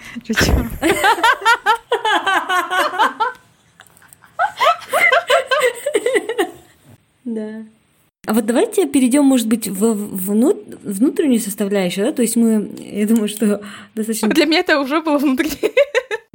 [7.25, 7.65] Да.
[8.25, 9.93] А вот давайте перейдем, может быть, в
[10.83, 12.11] внутреннюю составляющую, да?
[12.11, 13.61] То есть мы, я думаю, что
[13.93, 14.29] достаточно...
[14.29, 15.71] Для меня это уже было внутреннее.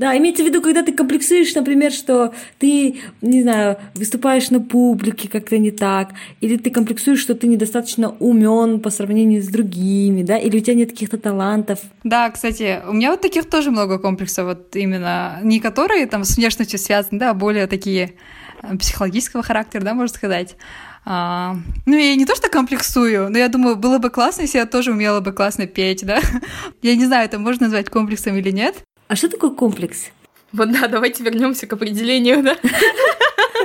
[0.01, 5.29] Да, имеется в виду, когда ты комплексуешь, например, что ты, не знаю, выступаешь на публике
[5.29, 10.39] как-то не так, или ты комплексуешь, что ты недостаточно умен по сравнению с другими, да,
[10.39, 11.81] или у тебя нет каких-то талантов.
[12.03, 16.39] Да, кстати, у меня вот таких тоже много комплексов, вот именно не которые там с
[16.39, 18.15] внешностью связаны, да, а более такие
[18.63, 20.57] э, психологического характера, да, можно сказать.
[21.05, 24.67] А, ну, я не то, что комплексую, но я думаю, было бы классно, если я
[24.67, 26.21] тоже умела бы классно петь, да?
[26.83, 28.77] Я не знаю, это можно назвать комплексом или нет.
[29.09, 30.11] А что такое комплекс?
[30.53, 32.57] Вот да, давайте вернемся к определению, да?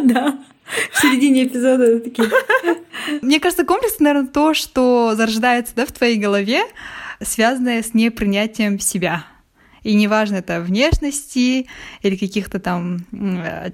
[0.04, 0.38] Да.
[0.92, 2.30] В середине эпизода такие.
[3.22, 6.64] Мне кажется, комплекс, наверное, то, что зарождается да, в твоей голове,
[7.22, 9.26] связанное с непринятием себя.
[9.84, 11.68] И неважно, это внешности
[12.02, 13.06] или каких-то там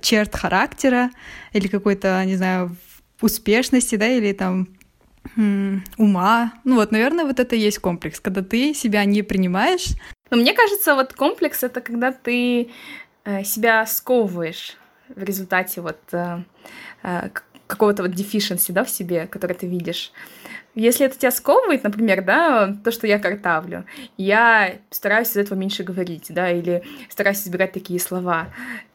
[0.01, 1.09] черт характера,
[1.53, 2.75] или какой-то, не знаю,
[3.21, 4.67] успешности, да, или там
[5.97, 6.53] ума.
[6.63, 9.89] Ну вот, наверное, вот это и есть комплекс, когда ты себя не принимаешь.
[10.29, 12.69] Но мне кажется, вот комплекс— это когда ты
[13.23, 14.77] э, себя сковываешь
[15.09, 16.43] в результате вот э,
[17.03, 17.29] э,
[17.67, 20.11] какого-то вот deficiency, да, в себе, который ты видишь.
[20.73, 23.85] Если это тебя сковывает, например, да, то, что я картавлю,
[24.17, 28.47] я стараюсь из этого меньше говорить, да, или стараюсь избегать такие слова,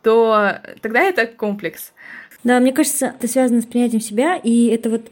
[0.03, 1.93] то тогда это комплекс.
[2.45, 5.11] Да, мне кажется, это связано с принятием себя, и это вот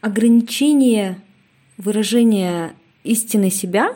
[0.00, 1.20] ограничение
[1.76, 2.72] выражения
[3.04, 3.94] истины себя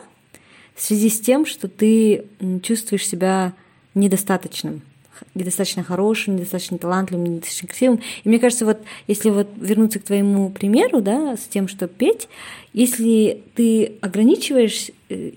[0.75, 2.27] в связи с тем, что ты
[2.61, 3.53] чувствуешь себя
[3.95, 4.81] недостаточным
[5.35, 8.01] недостаточно хорошим, недостаточно талантливым, недостаточно красивым.
[8.23, 12.27] И мне кажется, вот если вот вернуться к твоему примеру, да, с тем, что петь,
[12.73, 15.29] если ты ограничиваешь э,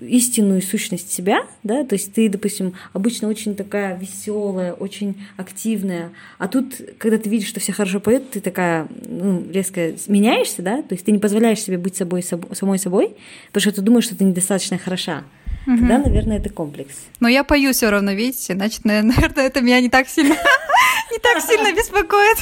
[0.00, 6.48] истинную сущность себя, да, то есть ты, допустим, обычно очень такая веселая, очень активная, а
[6.48, 10.94] тут, когда ты видишь, что все хорошо поют, ты такая ну, резко меняешься, да, то
[10.94, 13.16] есть ты не позволяешь себе быть собой, самой собой,
[13.52, 15.24] потому что ты думаешь, что ты недостаточно хороша.
[15.66, 15.76] Угу.
[15.76, 16.94] Тогда, наверное, это комплекс.
[17.20, 20.34] Но я пою все равно, видите, значит, наверное, это меня не так сильно,
[21.12, 22.38] не так сильно беспокоит.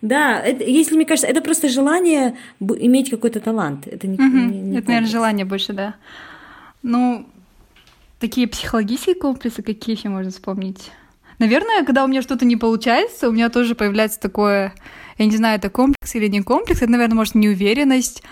[0.00, 3.86] Да, это, если мне кажется, это просто желание иметь какой-то талант.
[3.86, 4.24] Это не, угу.
[4.24, 5.94] не, не Это, наверное, желание больше, да.
[6.82, 7.26] Ну,
[8.18, 10.90] такие психологические комплексы, какие еще можно вспомнить?
[11.38, 14.74] Наверное, когда у меня что-то не получается, у меня тоже появляется такое,
[15.18, 18.22] я не знаю, это комплекс или не комплекс, это, наверное, может, неуверенность,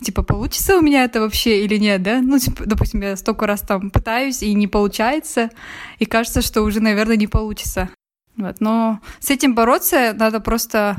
[0.00, 2.20] типа, получится у меня это вообще или нет, да?
[2.20, 5.50] Ну, типа, допустим, я столько раз там пытаюсь, и не получается,
[5.98, 7.90] и кажется, что уже, наверное, не получится.
[8.36, 8.56] Вот.
[8.60, 10.96] Но с этим бороться надо просто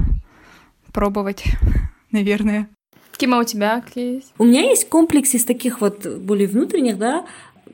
[0.92, 1.44] пробовать,
[2.12, 2.68] наверное.
[3.18, 4.34] Кима, у тебя есть?
[4.38, 7.26] У меня есть комплекс из таких вот более внутренних, да.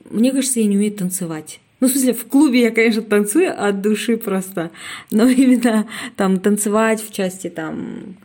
[0.09, 1.59] Мне кажется, я не умею танцевать.
[1.79, 4.71] Ну, в смысле, в клубе я, конечно, танцую от души просто,
[5.11, 8.15] но именно там танцевать в части там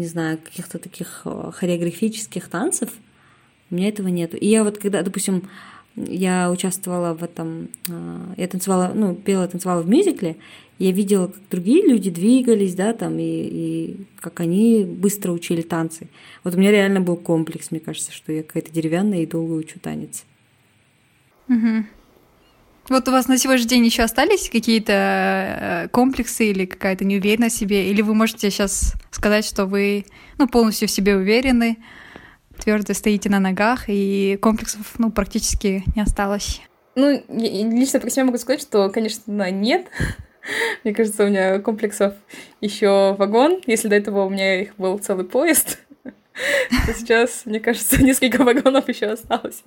[0.00, 2.90] не знаю, каких-то таких э, хореографических танцев,
[3.70, 4.36] у меня этого нету.
[4.36, 5.48] И я вот когда, допустим,
[5.96, 10.36] я участвовала в этом, э, я танцевала, ну, пела, танцевала в мюзикле,
[10.78, 16.08] я видела, как другие люди двигались, да, там, и, и как они быстро учили танцы.
[16.42, 19.78] Вот у меня реально был комплекс, мне кажется, что я какая-то деревянная и долго учу
[19.78, 20.24] танец.
[21.48, 21.84] Угу.
[22.90, 27.58] Вот у вас на сегодняшний день еще остались какие-то э, комплексы или какая-то неуверенность в
[27.60, 27.88] себе?
[27.88, 30.06] Или вы можете сейчас сказать, что вы
[30.38, 31.78] ну, полностью в себе уверены,
[32.58, 36.62] твердо стоите на ногах, и комплексов ну, практически не осталось?
[36.96, 39.86] Ну, лично про себя могу сказать, что, конечно, нет.
[40.82, 42.14] Мне кажется, у меня комплексов
[42.60, 43.60] еще вагон.
[43.68, 48.88] Если до этого у меня их был целый поезд, то сейчас, мне кажется, несколько вагонов
[48.88, 49.62] еще осталось.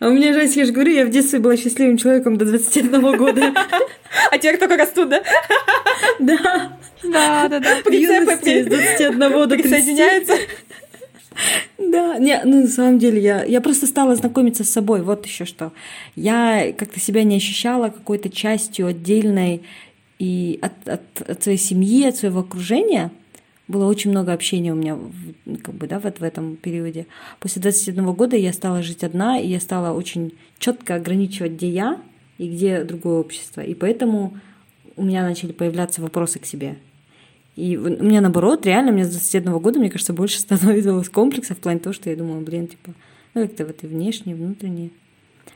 [0.00, 3.16] А у меня же, я же говорю, я в детстве была счастливым человеком до 21
[3.18, 3.52] года.
[4.30, 5.22] А теперь только растут, да?
[6.18, 6.78] Да.
[7.02, 7.76] Да, да, да.
[7.84, 9.62] Прицепы с 21 до 30.
[9.62, 10.32] Присоединяются.
[11.78, 15.44] Да, не, ну на самом деле я, я просто стала знакомиться с собой, вот еще
[15.44, 15.72] что.
[16.16, 19.62] Я как-то себя не ощущала какой-то частью отдельной
[20.18, 23.10] и от, от, от своей семьи, от своего окружения
[23.70, 24.98] было очень много общения у меня
[25.62, 27.06] как бы, да, вот в этом периоде.
[27.38, 32.00] После 21 года я стала жить одна, и я стала очень четко ограничивать, где я
[32.38, 33.60] и где другое общество.
[33.60, 34.36] И поэтому
[34.96, 36.76] у меня начали появляться вопросы к себе.
[37.56, 41.60] И у меня наоборот, реально, мне с 21 года, мне кажется, больше становилось комплексов в
[41.60, 42.94] плане того, что я думала, блин, типа,
[43.34, 44.90] ну как-то вот и внешне, и внутренне.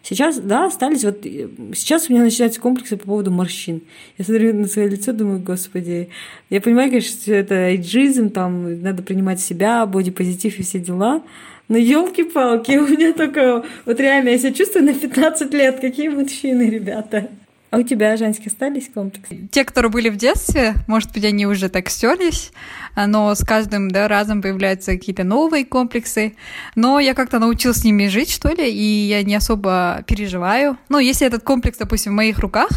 [0.03, 1.25] Сейчас, да, остались вот...
[1.25, 3.83] Э, сейчас у меня начинаются комплексы по поводу морщин.
[4.18, 6.11] Я смотрю на свое лицо, думаю, господи,
[6.51, 11.23] я понимаю, конечно, что это эйджизм, там надо принимать себя, бодипозитив и все дела,
[11.68, 13.64] но елки-палки, у меня только...
[13.87, 15.81] Вот реально, я себя чувствую на 15 лет.
[15.81, 17.31] Какие мужчины, ребята.
[17.75, 19.49] А у тебя, Женский, остались комплексы?
[19.51, 22.53] Те, которые были в детстве, может быть, они уже так стерлись,
[22.95, 26.37] но с каждым да, разом появляются какие-то новые комплексы.
[26.77, 30.79] Но я как-то научилась с ними жить, что ли, и я не особо переживаю.
[30.89, 32.69] Но если этот комплекс, допустим, в моих руках,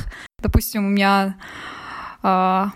[0.42, 1.38] допустим, у меня
[2.24, 2.72] а,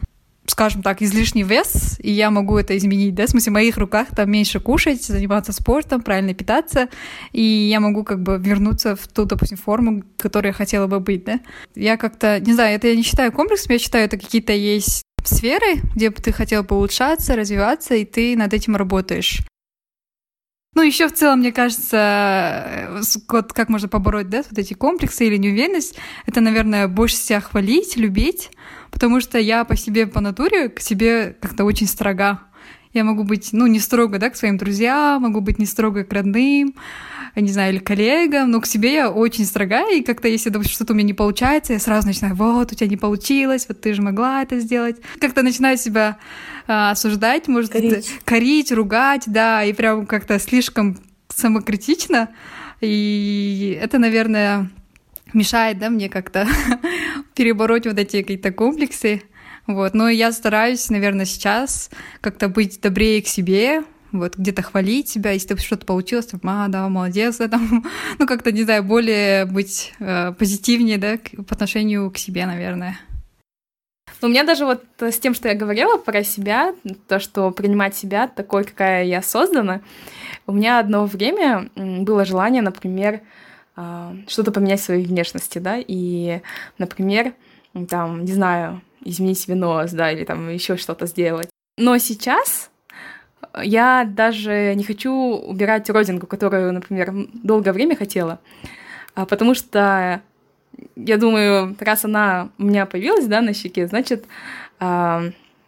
[0.48, 4.08] скажем так, излишний вес, и я могу это изменить, да, в смысле, в моих руках
[4.16, 6.90] там меньше кушать, заниматься спортом, правильно питаться,
[7.32, 11.24] и я могу как бы вернуться в ту, допустим, форму, которой я хотела бы быть,
[11.24, 11.40] да.
[11.76, 15.82] Я как-то, не знаю, это я не считаю комплексом, я считаю, это какие-то есть сферы,
[15.96, 19.42] где бы ты хотел бы улучшаться, развиваться, и ты над этим работаешь.
[20.74, 25.36] Ну, еще в целом, мне кажется, вот как можно побороть, да, вот эти комплексы или
[25.36, 28.52] неуверенность, это, наверное, больше себя хвалить, любить,
[28.92, 32.42] потому что я по себе, по натуре к себе как-то очень строга.
[32.94, 36.12] Я могу быть, ну, не строго, да, к своим друзьям, могу быть не строго к
[36.12, 36.76] родным,
[37.36, 40.96] не знаю, или коллегам, но к себе я очень строга, и как-то если что-то у
[40.96, 44.44] меня не получается, я сразу начинаю, вот, у тебя не получилось, вот ты же могла
[44.44, 44.98] это сделать.
[45.22, 46.18] Как-то начинаю себя
[46.68, 48.12] а, осуждать, может, корить.
[48.26, 50.98] корить, ругать, да, и прям как-то слишком
[51.30, 52.30] самокритично,
[52.82, 54.70] и это, наверное,
[55.34, 56.48] мешает, да, мне как-то
[57.36, 59.24] перебороть вот эти какие-то комплексы.
[59.68, 59.94] Вот.
[59.94, 61.90] Но я стараюсь, наверное, сейчас
[62.20, 66.88] как-то быть добрее к себе, вот где-то хвалить себя, если что-то получилось, там, а, да,
[66.90, 67.86] молодец, да, там,
[68.20, 71.18] ну, как-то, не знаю, более быть э, позитивнее, да,
[71.48, 73.00] по отношению к себе, наверное.
[74.22, 76.76] Ну, у меня даже вот с тем, что я говорила про себя,
[77.08, 79.82] то, что принимать себя такой, какая я создана,
[80.46, 83.22] у меня одно время было желание, например,
[84.28, 86.42] что-то поменять в своей внешности, да, и,
[86.78, 87.34] например,
[87.90, 91.50] там, не знаю, изменить себе нос, да, или там еще что-то сделать.
[91.78, 92.70] Но сейчас
[93.64, 98.40] я даже не хочу убирать родинку, которую, например, долгое время хотела,
[99.16, 100.22] а, потому что
[100.96, 104.26] я думаю, раз она у меня появилась, да, на щеке, значит,
[104.80, 105.24] а,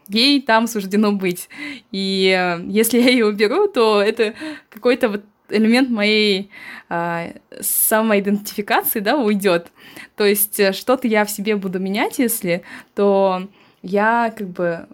[0.07, 1.49] ей там суждено быть.
[1.91, 4.33] И э, если я ее уберу, то это
[4.69, 6.49] какой-то вот элемент моей
[6.89, 7.29] а,
[7.61, 9.71] самоидентификации, да, уйдет.
[10.15, 12.63] То есть э, что-то я в себе буду менять, если,
[12.95, 13.47] то
[13.81, 14.87] я как бы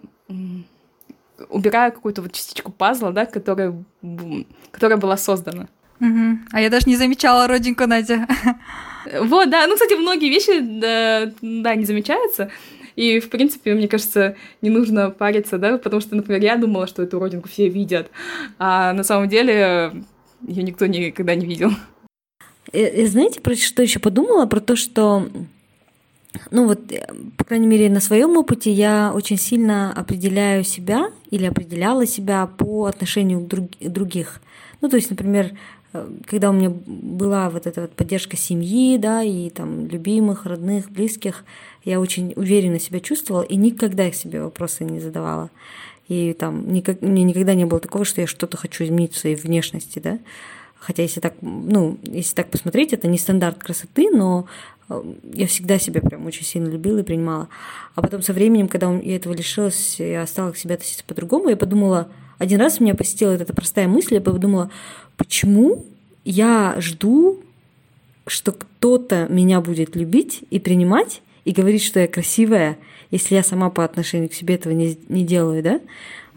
[1.48, 3.74] убираю какую-то вот частичку пазла, да, которая,
[4.70, 5.68] которая была создана.
[6.00, 6.38] Угу.
[6.52, 8.26] А я даже не замечала родинку Надя.
[9.18, 9.66] Вот, да.
[9.66, 12.50] Ну, кстати, многие вещи, да, да, не замечаются.
[12.96, 17.02] И, в принципе, мне кажется, не нужно париться, да, потому что, например, я думала, что
[17.02, 18.10] эту родинку все видят,
[18.58, 20.04] а на самом деле
[20.46, 21.70] ее никто никогда не видел.
[22.72, 24.46] И, э, и знаете, про что еще подумала?
[24.46, 25.28] Про то, что
[26.50, 31.46] ну вот, э, по крайней мере, на своем опыте я очень сильно определяю себя или
[31.46, 34.40] определяла себя по отношению к друг, других.
[34.80, 35.52] Ну, то есть, например,
[35.92, 40.90] э, когда у меня была вот эта вот поддержка семьи, да, и там любимых, родных,
[40.90, 41.44] близких,
[41.84, 45.50] я очень уверенно себя чувствовала и никогда себе вопросы не задавала.
[46.10, 49.36] И там никак, мне никогда не было такого, что я что-то хочу изменить в своей
[49.36, 50.18] внешности, да.
[50.74, 54.46] Хотя если так, ну, если так посмотреть, это не стандарт красоты, но
[54.88, 55.02] э,
[55.34, 57.48] я всегда себя прям очень сильно любила и принимала.
[57.94, 61.56] А потом со временем, когда я этого лишилась, я стала к себе относиться по-другому, я
[61.56, 64.68] подумала, один раз меня посетила эта простая мысль, я подумала,
[65.16, 65.86] почему
[66.24, 67.38] я жду,
[68.26, 72.78] что кто-то меня будет любить и принимать, и говорить, что я красивая,
[73.10, 75.80] если я сама по отношению к себе этого не, не делаю, да?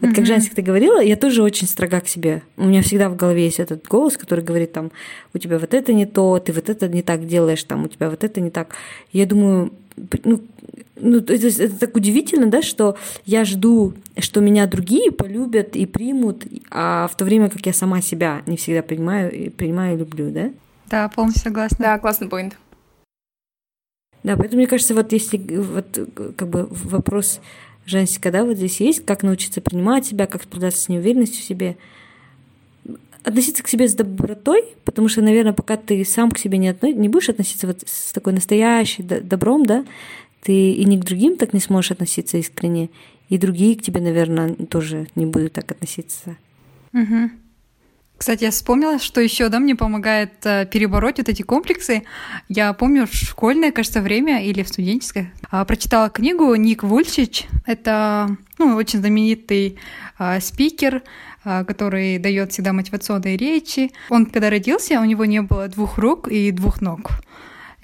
[0.00, 0.14] Вот mm-hmm.
[0.14, 2.42] как Жансик ты говорила, я тоже очень строга к себе.
[2.56, 4.90] У меня всегда в голове есть этот голос, который говорит там,
[5.32, 8.10] у тебя вот это не то, ты вот это не так делаешь, там, у тебя
[8.10, 8.74] вот это не так.
[9.12, 9.72] Я думаю,
[10.24, 10.40] ну,
[10.96, 16.44] ну это, это так удивительно, да, что я жду, что меня другие полюбят и примут,
[16.70, 20.50] а в то время как я сама себя не всегда принимаю, принимаю и люблю, да?
[20.90, 21.78] Да, полностью согласна.
[21.80, 22.56] Да, классный поинт.
[24.24, 27.40] Да, поэтому мне кажется, вот если вот как бы вопрос
[27.84, 31.76] Жансика, да, вот здесь есть, как научиться принимать себя, как справляться с неуверенностью в себе,
[33.22, 36.90] относиться к себе с добротой, потому что, наверное, пока ты сам к себе не, отно...
[36.90, 39.84] не будешь относиться вот с такой настоящей добром, да,
[40.42, 42.88] ты и ни к другим так не сможешь относиться искренне,
[43.28, 46.36] и другие к тебе, наверное, тоже не будут так относиться.
[46.94, 47.30] Угу.
[48.24, 52.04] Кстати, я вспомнила, что еще, да, мне помогает э, перебороть вот эти комплексы.
[52.48, 57.44] Я помню в школьное, кажется, время или в студенческое э, прочитала книгу Ник Вульчич.
[57.66, 59.76] Это ну, очень знаменитый
[60.18, 61.02] э, спикер,
[61.44, 63.92] э, который дает всегда мотивационные речи.
[64.08, 67.10] Он, когда родился, у него не было двух рук и двух ног.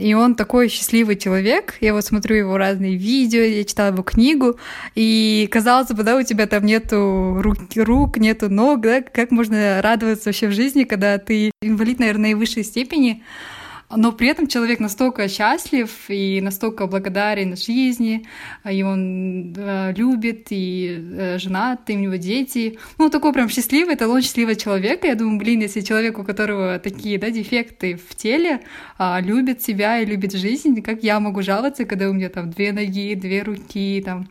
[0.00, 1.74] И он такой счастливый человек.
[1.82, 4.58] Я вот смотрю его разные видео, я читала его книгу,
[4.94, 9.82] и казалось бы, да, у тебя там нету рук, рук нету ног, да, как можно
[9.82, 13.22] радоваться вообще в жизни, когда ты инвалид, наверное, наивысшей степени,
[13.96, 18.26] но при этом человек настолько счастлив и настолько благодарен жизни,
[18.68, 22.78] и он э, любит, и э, женат, и у него дети.
[22.98, 25.08] Ну, такой прям счастливый, это он счастливого человека.
[25.08, 28.60] Я думаю, блин, если человек, у которого такие да, дефекты в теле,
[28.98, 32.72] э, любит себя и любит жизнь, как я могу жаловаться, когда у меня там две
[32.72, 34.28] ноги, две руки, там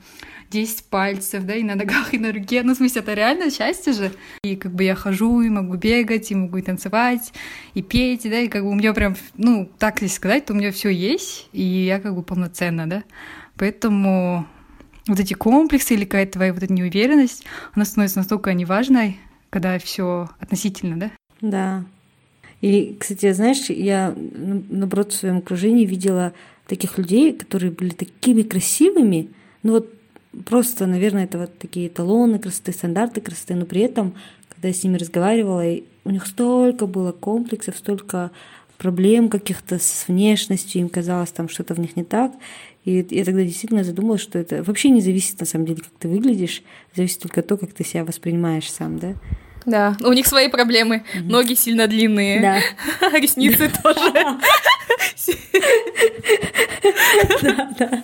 [0.50, 2.64] 10 пальцев, да, и на ногах, и на руке.
[2.64, 4.12] Ну, в смысле, это реально счастье же.
[4.44, 7.34] И как бы я хожу, и могу бегать, и могу и танцевать,
[7.74, 10.56] и петь, да, и как бы у меня прям, ну, так если сказать, то у
[10.56, 13.04] меня все есть, и я как бы полноценна, да.
[13.56, 14.48] Поэтому
[15.08, 17.44] вот эти комплексы или какая-то твоя вот эта неуверенность,
[17.74, 19.20] она становится настолько неважной,
[19.50, 21.12] когда все относительно, да?
[21.42, 21.86] Да.
[22.62, 26.34] И, кстати, знаешь, я, наоборот, в своем окружении видела
[26.68, 29.30] таких людей, которые были такими красивыми,
[29.64, 29.94] ну вот
[30.46, 34.16] просто, наверное, это вот такие эталоны красоты, стандарты красоты, но при этом,
[34.50, 35.64] когда я с ними разговаривала,
[36.06, 38.32] у них столько было комплексов, столько
[38.78, 42.32] проблем каких-то с внешностью, им казалось там что-то в них не так.
[42.86, 46.08] И я тогда действительно задумалась, что это вообще не зависит на самом деле, как ты
[46.08, 46.64] выглядишь,
[46.96, 49.16] зависит только то, как ты себя воспринимаешь сам, да?
[49.66, 51.04] Да, у них свои проблемы.
[51.14, 51.30] Mm-hmm.
[51.30, 52.40] Ноги сильно длинные.
[52.42, 53.10] Да.
[53.20, 54.14] Ресницы тоже.
[57.42, 58.04] Да, да.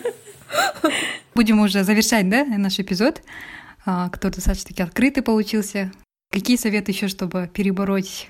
[1.35, 3.21] Будем уже завершать, да, наш эпизод.
[3.85, 5.91] А, кто-то достаточно-таки открытый получился.
[6.31, 8.29] Какие советы еще, чтобы перебороть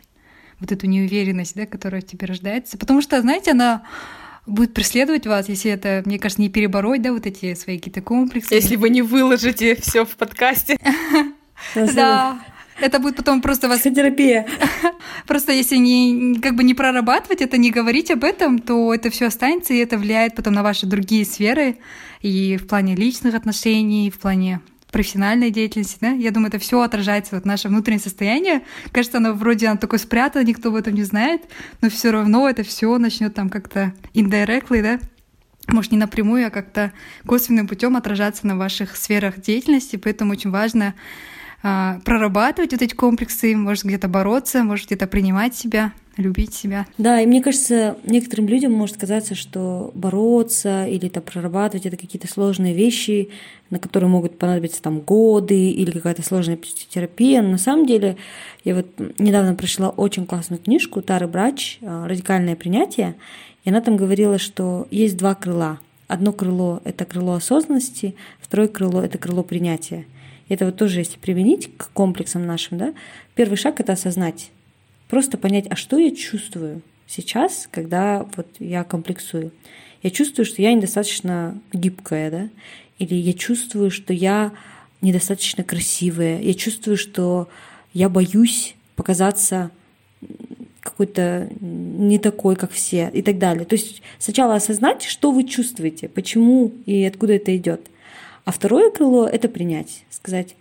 [0.60, 2.80] вот эту неуверенность, да, которая в тебе рождается?
[2.80, 3.84] Потому что, знаете, она
[4.47, 8.56] будет преследовать вас, если это, мне кажется, не перебороть, да, вот эти свои какие-то комплексы.
[8.56, 10.78] Если вы не выложите все в подкасте.
[11.76, 12.38] Да.
[12.80, 13.80] Это будет потом просто вас...
[13.80, 14.47] Психотерапия.
[15.28, 19.28] Просто если не, как бы не прорабатывать это, не говорить об этом, то это все
[19.28, 21.78] останется, и это влияет потом на ваши другие сферы,
[22.21, 24.59] и в плане личных отношений, и в плане
[24.91, 28.61] профессиональной деятельности, да, я думаю, это все отражается вот наше внутреннее состояние.
[28.91, 31.41] Кажется, оно вроде оно такое спрятано, никто об этом не знает,
[31.82, 34.99] но все равно это все начнет там как-то indirectly, да,
[35.67, 36.91] может, не напрямую, а как-то
[37.26, 40.93] косвенным путем отражаться на ваших сферах деятельности, поэтому очень важно
[41.68, 46.86] а, прорабатывать вот эти комплексы, может где-то бороться, может где-то принимать себя, любить себя.
[46.99, 52.28] Да, и мне кажется, некоторым людям может казаться, что бороться или это прорабатывать это какие-то
[52.28, 53.30] сложные вещи,
[53.72, 57.41] на которые могут понадобиться там годы или какая-то сложная психотерапия.
[57.41, 58.16] Но на самом деле
[58.63, 58.86] я вот
[59.18, 63.16] недавно прочла очень классную книжку Тары Брач «Радикальное принятие»,
[63.63, 65.80] и она там говорила, что есть два крыла.
[66.07, 70.05] Одно крыло— это крыло осознанности, второе крыло— это крыло принятия.
[70.48, 72.93] Это вот тоже, если применить к комплексам нашим, да,
[73.34, 74.52] первый шаг— это осознать,
[75.08, 79.52] просто понять, а что я чувствую сейчас, когда вот я комплексую.
[80.04, 82.50] Я чувствую, что я недостаточно гибкая, да,
[83.00, 84.52] или я чувствую, что я
[85.02, 87.48] недостаточно красивая, я чувствую, что
[87.93, 89.72] я боюсь показаться
[90.80, 93.66] какой-то не такой, как все, и так далее.
[93.66, 97.89] То есть сначала осознать, что вы чувствуете, почему и откуда это идет.
[98.46, 100.56] А второе крыло— это принять, сказать,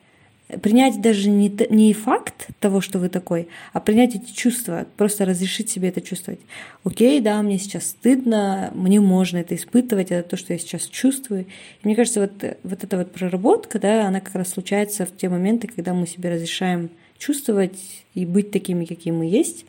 [0.60, 5.70] принять даже не, не факт того, что вы такой, а принять эти чувства, просто разрешить
[5.70, 6.40] себе это чувствовать.
[6.82, 11.42] Окей, да, мне сейчас стыдно, мне можно это испытывать, это то, что я сейчас чувствую.
[11.82, 12.32] И мне кажется, вот,
[12.62, 16.30] вот эта вот проработка, да, она как раз случается в те моменты, когда мы себе
[16.30, 19.66] разрешаем чувствовать и быть такими, какие мы есть.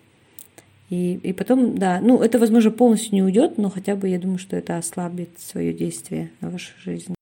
[0.89, 4.37] И, и потом, да, ну, это, возможно, полностью не уйдет, но хотя бы я думаю,
[4.37, 7.15] что это ослабит свое действие на вашу жизнь.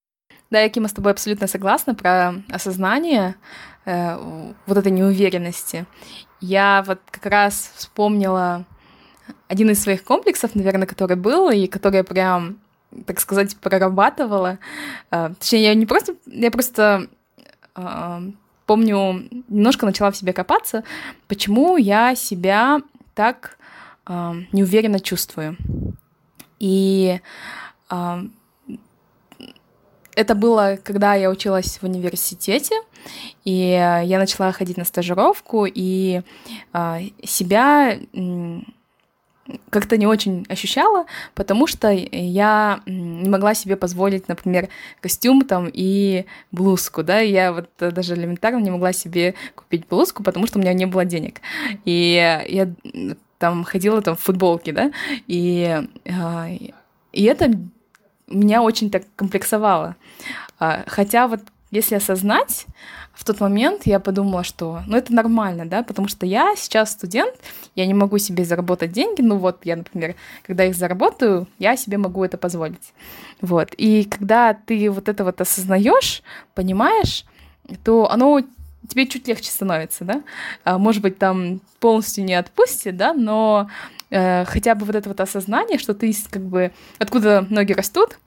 [0.53, 3.33] Да, я, Кима, с тобой абсолютно согласна про осознание
[3.85, 4.15] э,
[4.67, 5.87] вот этой неуверенности.
[6.41, 8.63] Я вот как раз вспомнила
[9.47, 12.59] один из своих комплексов, наверное, который был, и который я прям,
[13.07, 14.59] так сказать, прорабатывала.
[15.09, 16.17] Э, точнее, я не просто...
[16.27, 17.07] Я просто
[17.75, 18.19] э,
[18.67, 20.83] помню, немножко начала в себе копаться,
[21.27, 22.79] почему я себя
[23.15, 23.57] так
[24.05, 25.57] э, неуверенно чувствую.
[26.59, 27.19] И
[27.89, 28.23] э,
[30.15, 32.75] это было, когда я училась в университете,
[33.43, 36.21] и я начала ходить на стажировку, и
[36.73, 37.97] э, себя
[39.69, 41.05] как-то не очень ощущала,
[41.35, 44.69] потому что я не могла себе позволить, например,
[45.01, 50.47] костюм там и блузку, да, я вот даже элементарно не могла себе купить блузку, потому
[50.47, 51.41] что у меня не было денег.
[51.83, 52.13] И
[52.47, 52.73] я
[53.37, 54.91] там ходила там в футболке, да,
[55.27, 55.81] и,
[57.11, 57.51] и это
[58.33, 59.95] меня очень так комплексовало.
[60.59, 62.67] А, хотя вот если осознать,
[63.13, 67.33] в тот момент я подумала, что ну это нормально, да, потому что я сейчас студент,
[67.75, 71.97] я не могу себе заработать деньги, ну вот я, например, когда их заработаю, я себе
[71.97, 72.93] могу это позволить.
[73.41, 73.73] Вот.
[73.77, 76.21] И когда ты вот это вот осознаешь,
[76.53, 77.25] понимаешь,
[77.83, 78.41] то оно
[78.87, 80.23] тебе чуть легче становится, да.
[80.63, 83.69] А, может быть, там полностью не отпустит, да, но
[84.09, 88.19] э, хотя бы вот это вот осознание, что ты как бы откуда ноги растут,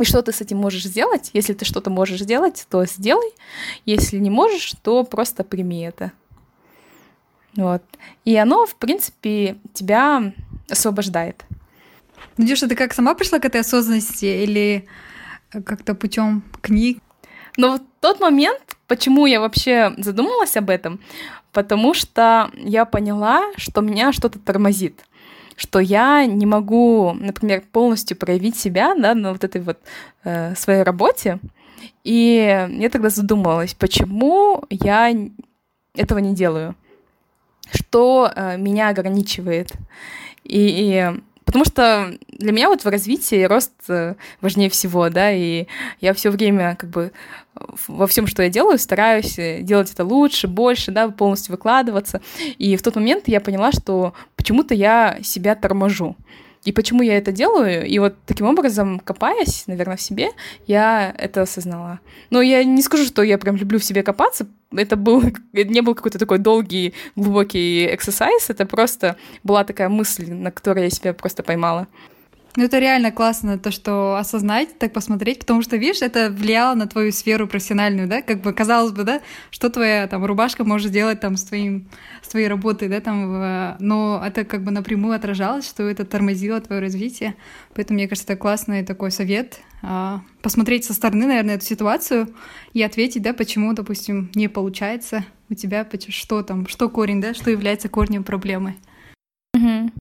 [0.00, 1.30] и что ты с этим можешь сделать?
[1.32, 3.32] Если ты что-то можешь сделать, то сделай.
[3.84, 6.12] Если не можешь, то просто прими это.
[7.56, 7.82] Вот.
[8.24, 10.32] И оно, в принципе, тебя
[10.68, 11.44] освобождает.
[12.36, 14.86] Надюша, ты как сама пришла к этой осознанности или
[15.50, 16.98] как-то путем книг?
[17.56, 21.00] Но вот тот момент, почему я вообще задумалась об этом,
[21.52, 25.04] потому что я поняла, что меня что-то тормозит
[25.58, 29.78] что я не могу, например, полностью проявить себя да, на вот этой вот
[30.22, 31.40] э, своей работе.
[32.04, 35.12] И я тогда задумалась, почему я
[35.96, 36.76] этого не делаю,
[37.72, 39.72] что э, меня ограничивает.
[40.44, 40.60] И,
[40.94, 45.66] и Потому что для меня вот в развитии рост э, важнее всего, да, и
[45.98, 47.10] я все время как бы
[47.86, 52.20] во всем, что я делаю, стараюсь э, делать это лучше, больше, да, полностью выкладываться.
[52.58, 56.16] И в тот момент я поняла, что почему-то я себя торможу.
[56.68, 57.86] И почему я это делаю?
[57.86, 60.32] И вот таким образом, копаясь, наверное, в себе,
[60.66, 62.00] я это осознала.
[62.28, 64.46] Но я не скажу, что я прям люблю в себе копаться.
[64.76, 65.22] Это был,
[65.54, 68.50] это не был какой-то такой долгий, глубокий эксерсайз.
[68.50, 71.88] Это просто была такая мысль, на которой я себя просто поймала.
[72.58, 76.88] Ну, это реально классно, то, что осознать, так посмотреть, потому что, видишь, это влияло на
[76.88, 79.20] твою сферу профессиональную, да, как бы, казалось бы, да,
[79.52, 81.88] что твоя там рубашка может сделать там с, твоим,
[82.20, 83.76] с твоей работой, да, там, в...
[83.78, 87.36] но это как бы напрямую отражалось, что это тормозило твое развитие,
[87.76, 92.34] поэтому, мне кажется, это классный такой совет, а, посмотреть со стороны, наверное, эту ситуацию
[92.72, 97.52] и ответить, да, почему, допустим, не получается у тебя, что там, что корень, да, что
[97.52, 98.74] является корнем проблемы.
[99.54, 99.92] Угу.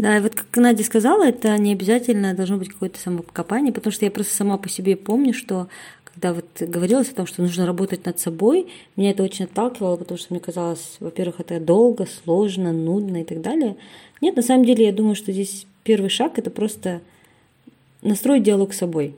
[0.00, 4.06] Да, и вот как Надя сказала, это не обязательно должно быть какое-то самокопание, потому что
[4.06, 5.68] я просто сама по себе помню, что
[6.04, 10.16] когда вот говорилось о том, что нужно работать над собой, меня это очень отталкивало, потому
[10.16, 13.76] что мне казалось, во-первых, это долго, сложно, нудно и так далее.
[14.22, 17.02] Нет, на самом деле я думаю, что здесь первый шаг это просто
[18.00, 19.14] настроить диалог с собой,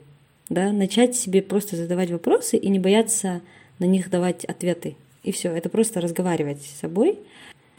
[0.49, 3.39] да, начать себе просто задавать вопросы и не бояться
[3.79, 4.97] на них давать ответы.
[5.23, 7.19] И все, это просто разговаривать с собой–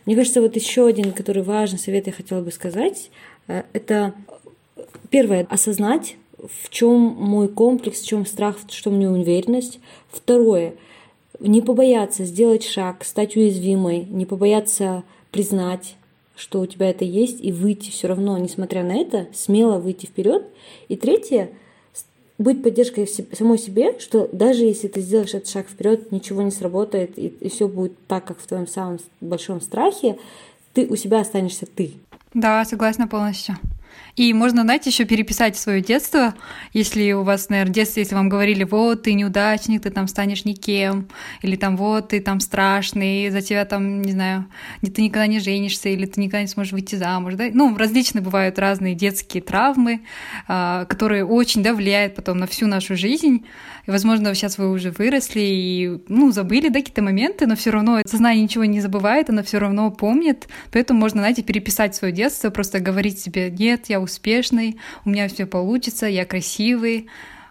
[0.06, 3.10] мне кажется, вот еще один, который важный совет я хотела бы сказать,
[3.48, 4.14] э, это
[5.10, 9.80] первое, осознать, в чем мой комплекс, в чем страх, в чем неуверенность.
[10.10, 10.74] Второе,
[11.40, 15.96] не побояться сделать шаг, стать уязвимой, не побояться признать,
[16.36, 20.44] что у тебя это есть, и выйти все равно, несмотря на это, смело выйти вперед.
[20.88, 21.50] И третье,
[22.38, 27.18] быть поддержкой самой себе, что даже если ты сделаешь этот шаг вперед, ничего не сработает,
[27.18, 30.18] и, и все будет так, как в твоем самом большом страхе,
[30.72, 31.92] ты у себя останешься ты.
[32.32, 33.56] Да, согласна полностью.
[34.16, 36.34] И можно, знаете, еще переписать свое детство,
[36.72, 40.44] если у вас, наверное, в детстве, если вам говорили, вот, ты неудачник, ты там станешь
[40.44, 41.08] никем,
[41.42, 44.46] или там, вот, ты там страшный, за тебя там, не знаю,
[44.82, 48.58] ты никогда не женишься, или ты никогда не сможешь выйти замуж, да, ну, различные бывают
[48.58, 50.02] разные детские травмы,
[50.46, 53.44] а, которые очень, да, влияют потом на всю нашу жизнь,
[53.86, 58.00] и, возможно, сейчас вы уже выросли и, ну, забыли, да, какие-то моменты, но все равно
[58.06, 60.48] сознание ничего не забывает, оно все равно помнит.
[60.72, 65.46] Поэтому можно, знаете, переписать свое детство, просто говорить себе, нет, я успешный, у меня все
[65.46, 67.08] получится, я красивый,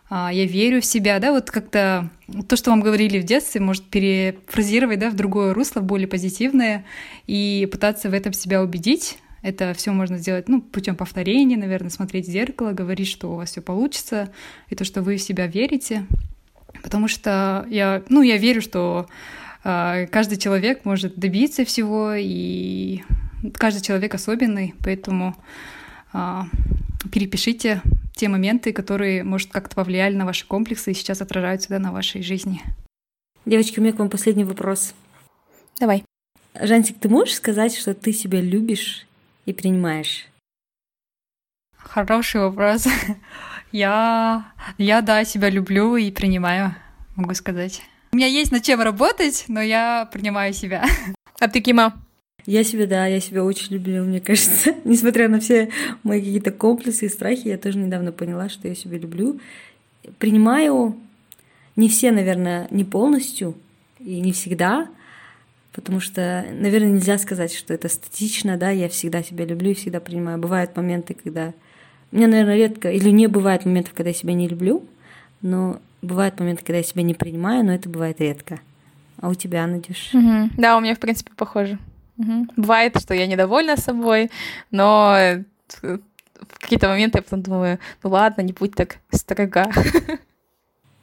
[0.10, 2.10] а, я верю в себя, да, вот как-то
[2.47, 6.86] то, что вам говорили в детстве, может перефразировать, да, в другое русло, более позитивное,
[7.28, 12.28] и пытаться в этом себя убедить, это все можно сделать, ну, путем повторения, наверное, смотреть
[12.28, 14.32] в зеркало, говорить, что у вас все получится,
[14.70, 16.06] и то, что вы в себя верите.
[16.82, 19.08] Потому что я, ну, я верю, что
[19.66, 23.04] э, каждый человек может добиться всего, и
[23.56, 25.36] каждый человек особенный, поэтому
[27.11, 27.82] перепишите
[28.16, 32.22] те моменты, которые, может, как-то повлияли на ваши комплексы и сейчас отражаются да, на вашей
[32.22, 32.61] жизни.
[33.45, 34.93] Девочки, у меня к вам последний вопрос.
[35.80, 36.03] Давай.
[36.59, 39.07] Жансик, ты можешь сказать, что ты себя любишь
[39.45, 40.28] и принимаешь?
[41.76, 42.88] Хороший вопрос.
[43.72, 46.76] Я, я, да, себя люблю и принимаю,
[47.16, 47.82] могу сказать.
[48.11, 50.86] У меня есть над чем работать, но я принимаю себя.
[51.39, 52.03] А ты, Кима?
[52.46, 54.76] Я себя, да, я себя очень люблю, мне кажется.
[54.84, 55.70] Несмотря на все
[56.04, 59.39] мои какие-то комплексы и страхи, я тоже недавно поняла, что я себя люблю.
[60.20, 60.98] Принимаю
[61.76, 63.56] не все, наверное, не полностью
[64.00, 64.89] и не всегда,
[65.72, 70.00] потому что, наверное, нельзя сказать, что это статично, да, я всегда себя люблю и всегда
[70.00, 70.38] принимаю.
[70.38, 71.54] Бывают моменты, когда...
[72.12, 74.86] У меня, наверное, редко, или не бывает моментов, когда я себя не люблю,
[75.41, 78.60] но бывают моменты, когда я себя не принимаю, но это бывает редко.
[79.18, 80.14] А у тебя, Надюш?
[80.14, 80.52] Угу.
[80.58, 81.80] Да, у меня, в принципе, похоже.
[82.18, 82.47] Угу.
[82.57, 84.32] Бывает, что я недовольна собой,
[84.72, 85.18] но
[85.82, 89.72] в какие-то моменты я потом думаю, ну ладно, не будь так строга.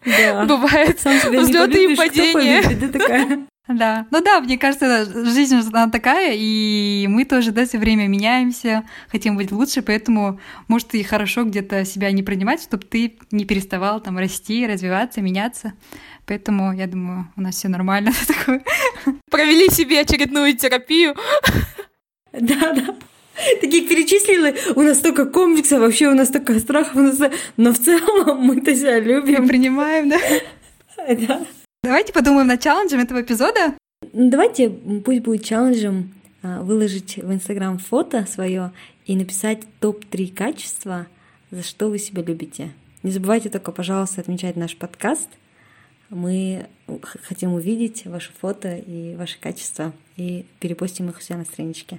[0.04, 0.44] Да.
[0.44, 3.46] Бывает взлеты и падения.
[3.68, 4.06] Да.
[4.10, 9.36] Ну да, мне кажется, жизнь она такая, и мы тоже, да, все время меняемся, хотим
[9.36, 14.18] быть лучше, поэтому, может, и хорошо где-то себя не принимать, чтобы ты не переставал там
[14.18, 15.74] расти, развиваться, меняться.
[16.26, 18.12] Поэтому, я думаю, у нас все нормально.
[19.30, 21.14] Провели себе очередную терапию.
[22.32, 22.94] Да, да.
[23.60, 27.18] Такие перечислили, у нас столько комплексов, вообще у нас столько страхов, у нас...
[27.56, 29.48] но в целом мы-то себя любим.
[29.48, 30.18] Принимаем, да?
[31.08, 31.46] Да.
[31.82, 33.74] Давайте подумаем над челленджем этого эпизода.
[34.12, 36.12] Давайте, пусть будет челленджем
[36.42, 38.72] а, выложить в Инстаграм фото свое
[39.06, 41.06] и написать топ-3 качества,
[41.50, 42.72] за что вы себя любите.
[43.02, 45.28] Не забывайте только, пожалуйста, отмечать наш подкаст.
[46.10, 46.66] Мы
[47.22, 51.98] хотим увидеть ваши фото и ваши качества и перепостим их у себя на страничке.